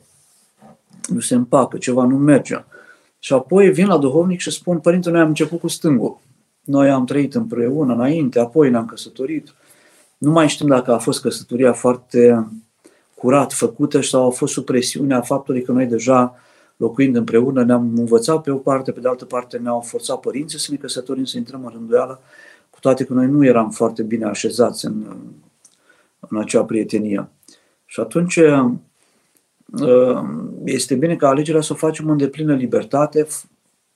[1.09, 2.65] Nu se împacă, ceva nu merge.
[3.19, 6.19] Și apoi vin la duhovnic și spun, părinte, noi am început cu stângul.
[6.65, 9.55] Noi am trăit împreună înainte, apoi ne-am căsătorit.
[10.19, 12.49] Nu mai știm dacă a fost căsătoria foarte
[13.17, 16.35] curat făcută sau a fost sub presiunea faptului că noi deja
[16.77, 20.69] locuind împreună ne-am învățat pe o parte, pe de altă parte ne-au forțat părinții să
[20.71, 22.21] ne căsătorim, să intrăm în rânduială,
[22.71, 25.17] cu toate că noi nu eram foarte bine așezați în,
[26.29, 27.29] în acea prietenie.
[27.85, 28.41] Și atunci
[29.75, 33.27] Ehm, este bine ca alegerea să o facem în deplină libertate,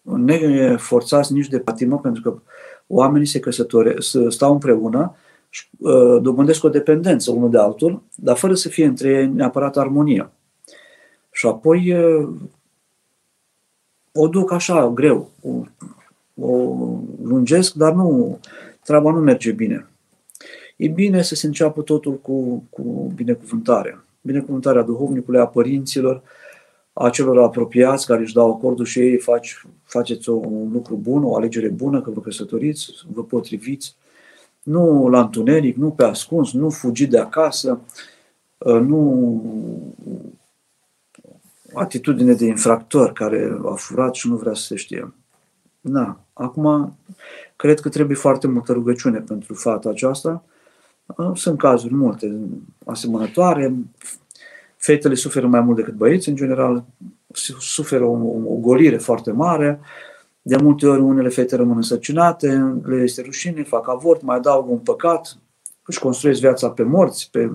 [0.03, 2.41] ne forțați nici de patimă, pentru că
[2.87, 5.17] oamenii se căsătoresc, stau împreună
[5.51, 9.77] și uh, dobândesc o dependență unul de altul, dar fără să fie între ei neapărat
[9.77, 10.33] armonia.
[11.33, 12.29] Și apoi uh,
[14.13, 15.51] o duc așa, greu, o,
[16.47, 16.77] o
[17.23, 18.39] lungesc, dar nu,
[18.85, 19.89] treaba nu merge bine.
[20.77, 26.23] E bine să se înceapă totul cu, cu binecuvântarea binecuvântarea duhovnicului, a părinților,
[26.93, 31.37] a celor apropiați care își dau acordul și ei faci, faceți un lucru bun, o
[31.37, 33.97] alegere bună, că vă căsătoriți, vă potriviți.
[34.63, 37.81] Nu la întuneric, nu pe ascuns, nu fugi de acasă,
[38.59, 39.43] uh, nu
[41.73, 45.13] atitudine de infractor care a furat și nu vrea să se știe.
[45.81, 46.97] Na, acum
[47.57, 50.45] cred că trebuie foarte multă rugăciune pentru fata aceasta,
[51.35, 52.39] sunt cazuri multe
[52.85, 53.75] asemănătoare.
[54.77, 56.85] Fetele suferă mai mult decât băieți, în general,
[57.59, 59.81] suferă o, o golire foarte mare.
[60.43, 64.79] De multe ori unele fete rămân însăcinate, le este rușine, fac avort, mai adaugă un
[64.79, 65.37] păcat,
[65.85, 67.51] își construiesc viața pe morți, pe,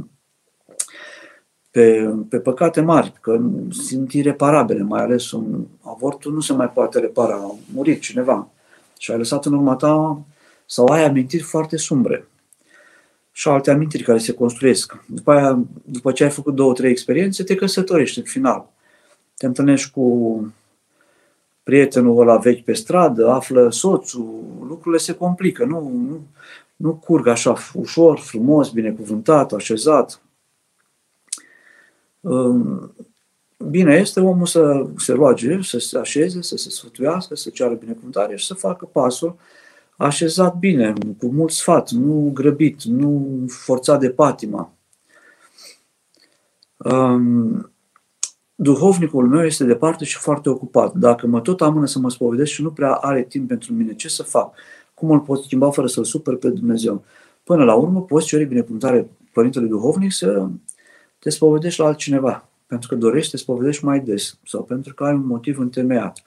[1.71, 6.99] pe, pe păcate mari, că sunt ireparabile, mai ales un avortul nu se mai poate
[6.99, 8.47] repara, a murit cineva
[8.97, 10.21] și ai lăsat în urma ta
[10.65, 12.27] sau ai amintiri foarte sumbre
[13.31, 15.03] și alte amintiri care se construiesc.
[15.07, 18.69] După aia, după ce ai făcut două, trei experiențe, te căsătorești în final.
[19.37, 20.53] Te întâlnești cu
[21.65, 26.27] prietenul ăla vechi pe stradă, află soțul, lucrurile se complică, nu, nu,
[26.75, 30.21] nu curg așa ușor, frumos, binecuvântat, așezat.
[33.69, 38.35] Bine este omul să se roage, să se așeze, să se sfătuiască, să ceară binecuvântare
[38.35, 39.35] și să facă pasul
[39.97, 44.73] așezat bine, cu mult sfat, nu grăbit, nu forțat de patima.
[46.77, 47.71] Um,
[48.55, 50.93] duhovnicul meu este departe și foarte ocupat.
[50.93, 54.09] Dacă mă tot amână să mă spovedesc și nu prea are timp pentru mine, ce
[54.09, 54.53] să fac?
[54.93, 57.03] Cum îl pot schimba fără să-l super pe Dumnezeu?
[57.43, 60.47] Până la urmă, poți cere binecuvântare Părintele Duhovnic să
[61.19, 65.03] te spovedești la altcineva, pentru că dorești să te spovedești mai des sau pentru că
[65.03, 66.23] ai un motiv întemeiat.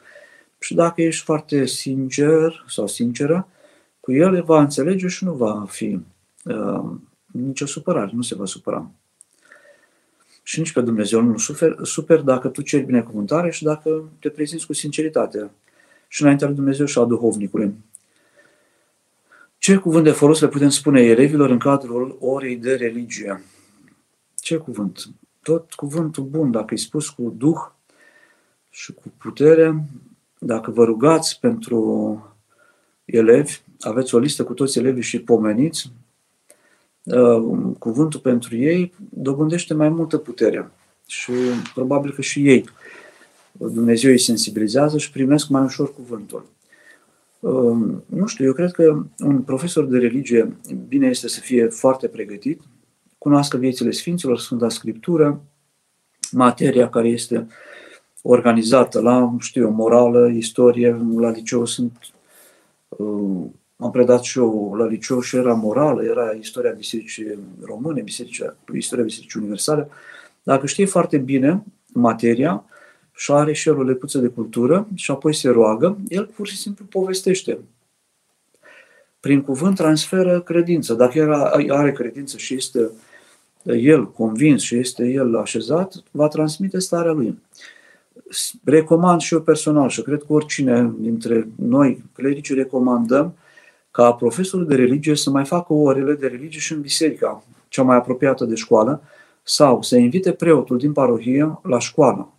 [0.58, 3.48] Și dacă ești foarte sincer sau sinceră,
[4.00, 6.00] cu el va înțelege și nu va fi
[6.44, 6.90] uh,
[7.26, 8.90] nicio supărare, nu se va supăra.
[10.48, 14.66] Și nici pe Dumnezeu nu super, super dacă tu ceri binecuvântare și dacă te prezinți
[14.66, 15.50] cu sinceritate
[16.08, 17.74] și înaintea lui Dumnezeu și a duhovnicului.
[19.58, 23.42] Ce cuvânt de folos le putem spune elevilor în cadrul orei de religie?
[24.40, 25.08] Ce cuvânt?
[25.42, 27.60] Tot cuvântul bun, dacă e spus cu duh
[28.70, 29.84] și cu putere,
[30.38, 32.36] dacă vă rugați pentru
[33.04, 36.07] elevi, aveți o listă cu toți elevii și pomeniți, uh,
[37.78, 40.70] cuvântul pentru ei dobândește mai multă putere.
[41.06, 41.32] Și
[41.74, 42.64] probabil că și ei,
[43.52, 46.46] Dumnezeu îi sensibilizează și primesc mai ușor cuvântul.
[47.40, 50.56] Uh, nu știu, eu cred că un profesor de religie
[50.88, 52.60] bine este să fie foarte pregătit,
[53.18, 55.40] cunoască viețile Sfinților, Sfânta Scriptură,
[56.32, 57.46] materia care este
[58.22, 61.92] organizată la, știu eu, morală, istorie, la liceu sunt
[62.88, 63.44] uh,
[63.80, 69.04] am predat și eu la liceu și era morală, era istoria Bisericii Române, biserica, istoria
[69.04, 69.88] Bisericii Universale.
[70.42, 71.62] Dacă știe foarte bine
[71.92, 72.64] materia
[73.14, 76.56] și are și el o lepuță de cultură și apoi se roagă, el pur și
[76.56, 77.58] simplu povestește.
[79.20, 80.94] prin cuvânt transferă credință.
[80.94, 81.32] Dacă el
[81.72, 82.90] are credință și este
[83.62, 87.38] el convins și este el așezat, va transmite starea lui.
[88.64, 93.34] Recomand și eu personal și cred că oricine dintre noi, clerici, recomandăm
[93.98, 97.96] ca profesorul de religie să mai facă orele de religie și în biserica cea mai
[97.96, 99.02] apropiată de școală
[99.42, 102.32] sau să invite preotul din parohie la școală.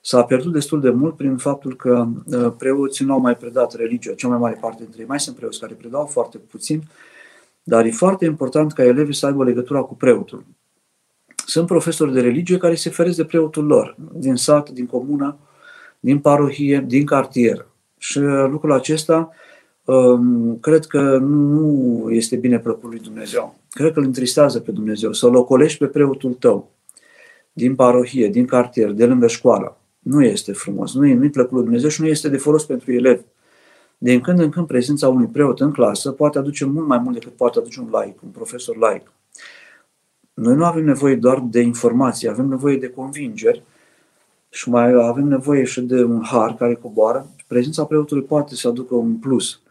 [0.00, 4.14] S-a pierdut destul de mult prin faptul că uh, preoții nu au mai predat religia,
[4.14, 5.06] cea mai mare parte dintre ei.
[5.08, 6.82] Mai sunt preoți care predau foarte puțin,
[7.62, 10.44] dar e foarte important ca elevii să aibă legătura cu preotul.
[11.46, 15.36] Sunt profesori de religie care se feresc de preotul lor, din sat, din comună,
[16.00, 17.66] din parohie, din cartier.
[17.98, 19.34] Și uh, lucrul acesta um,
[20.60, 23.58] cred că nu este bine plăcut lui Dumnezeu.
[23.70, 26.70] Cred că îl întristează pe Dumnezeu să-l ocolești pe preotul tău
[27.52, 29.76] din parohie, din cartier, de lângă școală.
[29.98, 32.92] Nu este frumos, nu e nu plăcut lui Dumnezeu și nu este de folos pentru
[32.92, 33.22] elevi.
[33.98, 37.32] Din când în când prezența unui preot în clasă poate aduce mult mai mult decât
[37.32, 39.12] poate aduce un laic, un profesor laic.
[40.34, 43.62] Noi nu avem nevoie doar de informații, avem nevoie de convingeri
[44.48, 47.30] și mai avem nevoie și de un har care coboară.
[47.46, 49.69] Prezența preotului poate să aducă un plus, de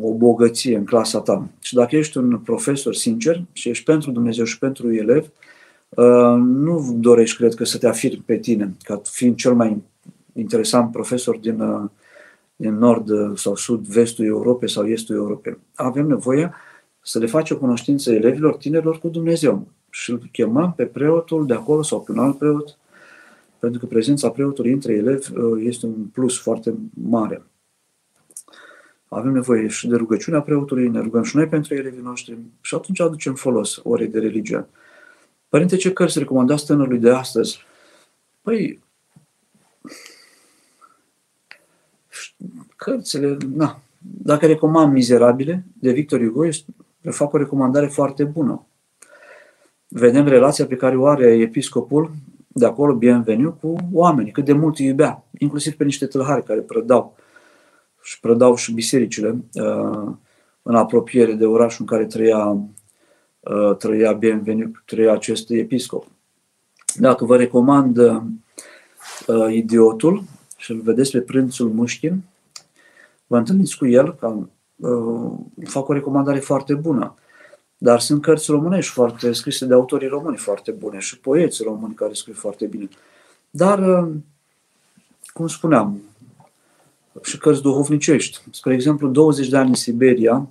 [0.00, 1.48] o bogăție în clasa ta.
[1.60, 5.30] Și dacă ești un profesor sincer și ești pentru Dumnezeu și pentru elev,
[5.88, 9.82] uh, nu dorești, cred că, să te afirmi pe tine ca fiind cel mai
[10.32, 11.90] interesant profesor din, uh,
[12.56, 15.58] din nord sau sud-vestul Europei sau estul Europei.
[15.74, 16.52] Avem nevoie
[17.02, 19.66] să le face o cunoștință elevilor, tinerilor cu Dumnezeu.
[19.90, 22.78] Și îl chemăm pe preotul de acolo sau pe un alt preot,
[23.58, 26.74] pentru că prezența preotului între elevi uh, este un plus foarte
[27.08, 27.42] mare.
[29.14, 33.00] Avem nevoie și de rugăciunea preotului, ne rugăm și noi pentru elevii noștri și atunci
[33.00, 34.66] aducem folos orei de religie.
[35.48, 37.64] Părinte, ce cărți recomandați tânărului de astăzi?
[38.42, 38.82] Păi,
[42.76, 46.48] cărțile, na, dacă recomand Mizerabile de Victor Hugo,
[47.10, 48.66] fac o recomandare foarte bună.
[49.88, 52.10] Vedem relația pe care o are episcopul
[52.48, 56.60] de acolo, bienveniu, cu oamenii, cât de mult îi iubea, inclusiv pe niște tâlhari care
[56.60, 57.16] prădau
[58.02, 60.08] și prădau și bisericile uh,
[60.62, 62.56] în apropiere de orașul în care trăia,
[63.40, 66.06] uh, trăia bienveniu, trăia acest episcop.
[66.94, 68.22] Dacă vă recomand uh,
[69.50, 70.24] Idiotul
[70.56, 72.22] și îl vedeți pe Prințul Mușchin,
[73.26, 74.48] vă întâlniți cu el, ca
[74.82, 75.32] Uh,
[75.64, 77.14] fac o recomandare foarte bună.
[77.78, 82.12] Dar sunt cărți românești foarte scrise de autorii români foarte bune și poeți români care
[82.12, 82.88] scriu foarte bine.
[83.50, 84.14] Dar, uh,
[85.32, 86.00] cum spuneam,
[87.22, 88.40] și cărți duhovnicești.
[88.50, 90.48] Spre exemplu, 20 de ani în Siberia,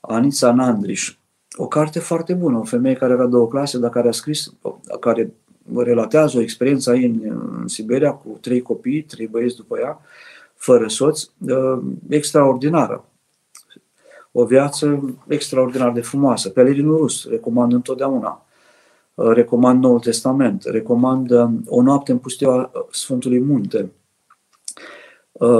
[0.00, 1.16] Anița Nandriș,
[1.56, 4.52] o carte foarte bună, o femeie care era două clase, dar care a scris,
[5.00, 5.32] care
[5.76, 7.20] relatează o experiență ei în,
[7.60, 10.00] în Siberia cu trei copii, trei băieți după ea,
[10.54, 13.08] fără soț, uh, extraordinară
[14.32, 16.48] o viață extraordinar de frumoasă.
[16.48, 18.46] Pelerinul rus, recomand întotdeauna.
[19.14, 23.92] Uh, recomand Noul Testament, recomand uh, O noapte în pustia uh, Sfântului Munte,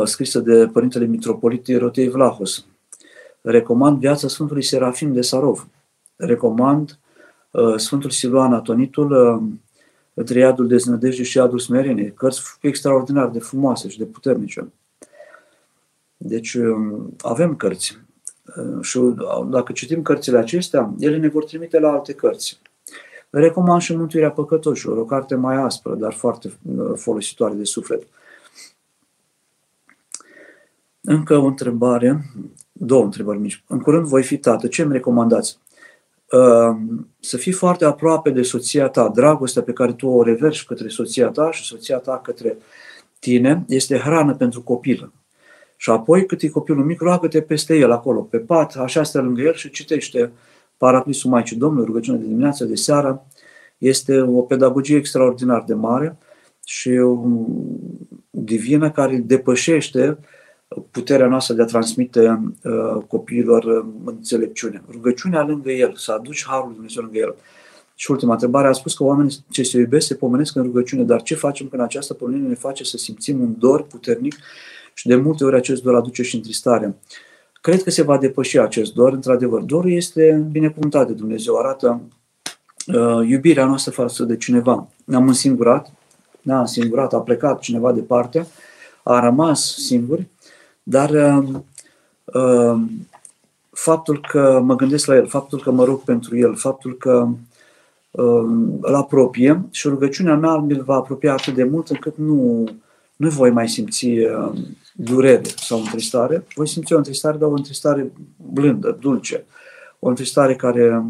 [0.05, 2.67] scrisă de Părintele Mitropolit Ierotei Vlahos.
[3.41, 5.69] Recomand Viața Sfântului Serafim de Sarov.
[6.17, 6.99] Recomand
[7.77, 9.43] Sfântul Siluan Atonitul,
[10.25, 14.73] Triadul Deznădejde și Adul Smerenie, cărți extraordinar de frumoase și de puternice.
[16.17, 17.99] Deci um, avem cărți.
[18.81, 19.01] Și
[19.51, 22.61] dacă citim cărțile acestea, ele ne vor trimite la alte cărți.
[23.31, 28.03] Recomand și Mântuirea Păcătoșilor, o carte mai aspră, dar foarte uh, folositoare de suflet.
[31.11, 32.25] Încă o întrebare,
[32.73, 33.65] două întrebări mici.
[33.67, 35.59] În curând voi fi tată, ce îmi recomandați?
[36.33, 36.77] Uh,
[37.21, 41.29] să fii foarte aproape de soția ta, dragostea pe care tu o reverși către soția
[41.29, 42.59] ta și soția ta către
[43.19, 45.13] tine este hrană pentru copil.
[45.77, 49.43] Și apoi, cât e copilul mic, roagă-te peste el acolo, pe pat, așa stă lângă
[49.43, 50.33] el și citește
[50.77, 53.27] Paraclisul Maicii Domnului, rugăciune de dimineață, de seară.
[53.79, 56.19] Este o pedagogie extraordinar de mare
[56.65, 56.91] și
[58.31, 60.19] divină care depășește
[60.91, 64.83] puterea noastră de a transmite uh, copiilor uh, înțelepciune.
[64.91, 67.35] Rugăciunea lângă el, să aduci harul lui Dumnezeu lângă el.
[67.95, 71.23] Și ultima întrebare, a spus că oamenii ce se iubesc se pomenesc în rugăciune, dar
[71.23, 74.35] ce facem când această pomenire ne face să simțim un dor puternic
[74.95, 76.97] și de multe ori acest dor aduce și întristare.
[77.61, 79.61] Cred că se va depăși acest dor, într-adevăr.
[79.61, 82.01] Dorul este binecuvântat de Dumnezeu, arată
[82.87, 84.89] uh, iubirea noastră față de cineva.
[85.05, 85.93] Ne-am însingurat,
[86.43, 88.47] ne-a însingurat, a plecat cineva departe,
[89.03, 90.27] a rămas singur,
[90.89, 91.49] dar uh,
[92.25, 92.81] uh,
[93.71, 97.29] faptul că mă gândesc la el, faptul că mă rog pentru el, faptul că
[98.11, 98.45] uh,
[98.81, 102.69] îl apropie și rugăciunea mea îl va apropia atât de mult încât nu,
[103.17, 104.53] nu voi mai simți uh,
[104.95, 108.13] durere sau întristare, voi simți o întristare, dar o întristare
[108.53, 109.45] blândă, dulce,
[109.99, 111.05] o întristare care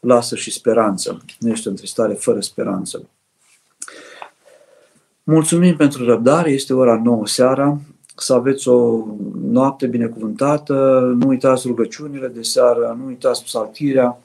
[0.00, 3.08] lasă și speranță, nu este o întristare fără speranță.
[5.22, 7.80] Mulțumim pentru răbdare, este ora 9 seara,
[8.20, 9.04] să aveți o
[9.42, 14.18] noapte binecuvântată, nu uitați rugăciunile de seară, nu uitați psaltirea.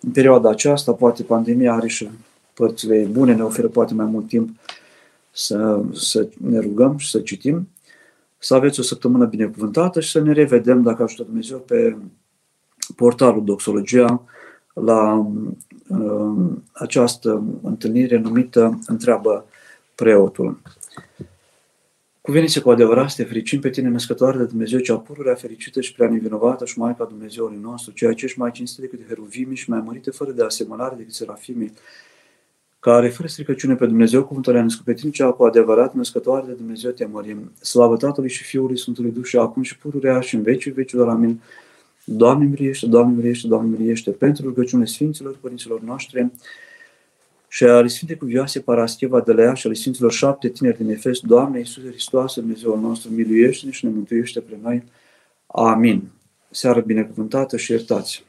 [0.00, 2.08] În perioada aceasta, poate pandemia are și
[2.54, 4.48] părțile bune, ne oferă poate mai mult timp
[5.30, 7.68] să, să ne rugăm și să citim.
[8.38, 11.96] Să aveți o săptămână binecuvântată și să ne revedem, dacă ajută Dumnezeu, pe
[12.96, 14.22] portalul Doxologia
[14.74, 15.26] la
[15.88, 19.44] uh, această întâlnire numită Întreabă
[19.94, 20.58] preotul.
[22.26, 25.92] Cuveniți cu adevărat să te fericim pe tine, născătoare de Dumnezeu, cea pururea fericită și
[25.92, 29.82] prea nevinovată și Maica Dumnezeului nostru, ceea ce ești mai cinstită decât heruvimii și mai
[29.84, 31.72] mărite fără de asemănare decât serafimii,
[32.80, 36.52] care fără stricăciune pe Dumnezeu, cuvântul a născut pe tine, cea cu adevărat născătoare de
[36.52, 37.52] Dumnezeu te mărim.
[37.60, 41.08] Slavă Tatălui și Fiului Sfântului Duh și acum și pururea și în vecii vecilor.
[41.08, 41.40] Amin.
[42.04, 46.30] Doamne miliește, Doamne miliește, Doamne miliește, pentru rugăciune Sfinților Părinților noștri,
[47.54, 51.20] și ale Sfinte Cuvioase Parascheva de la ea și ale Sfinților șapte tineri din Efes,
[51.20, 54.82] Doamne Iisuse Hristos, Dumnezeul nostru, miluiește-ne și ne mântuiește pre noi.
[55.46, 56.10] Amin.
[56.50, 58.24] Seară binecuvântată și iertați!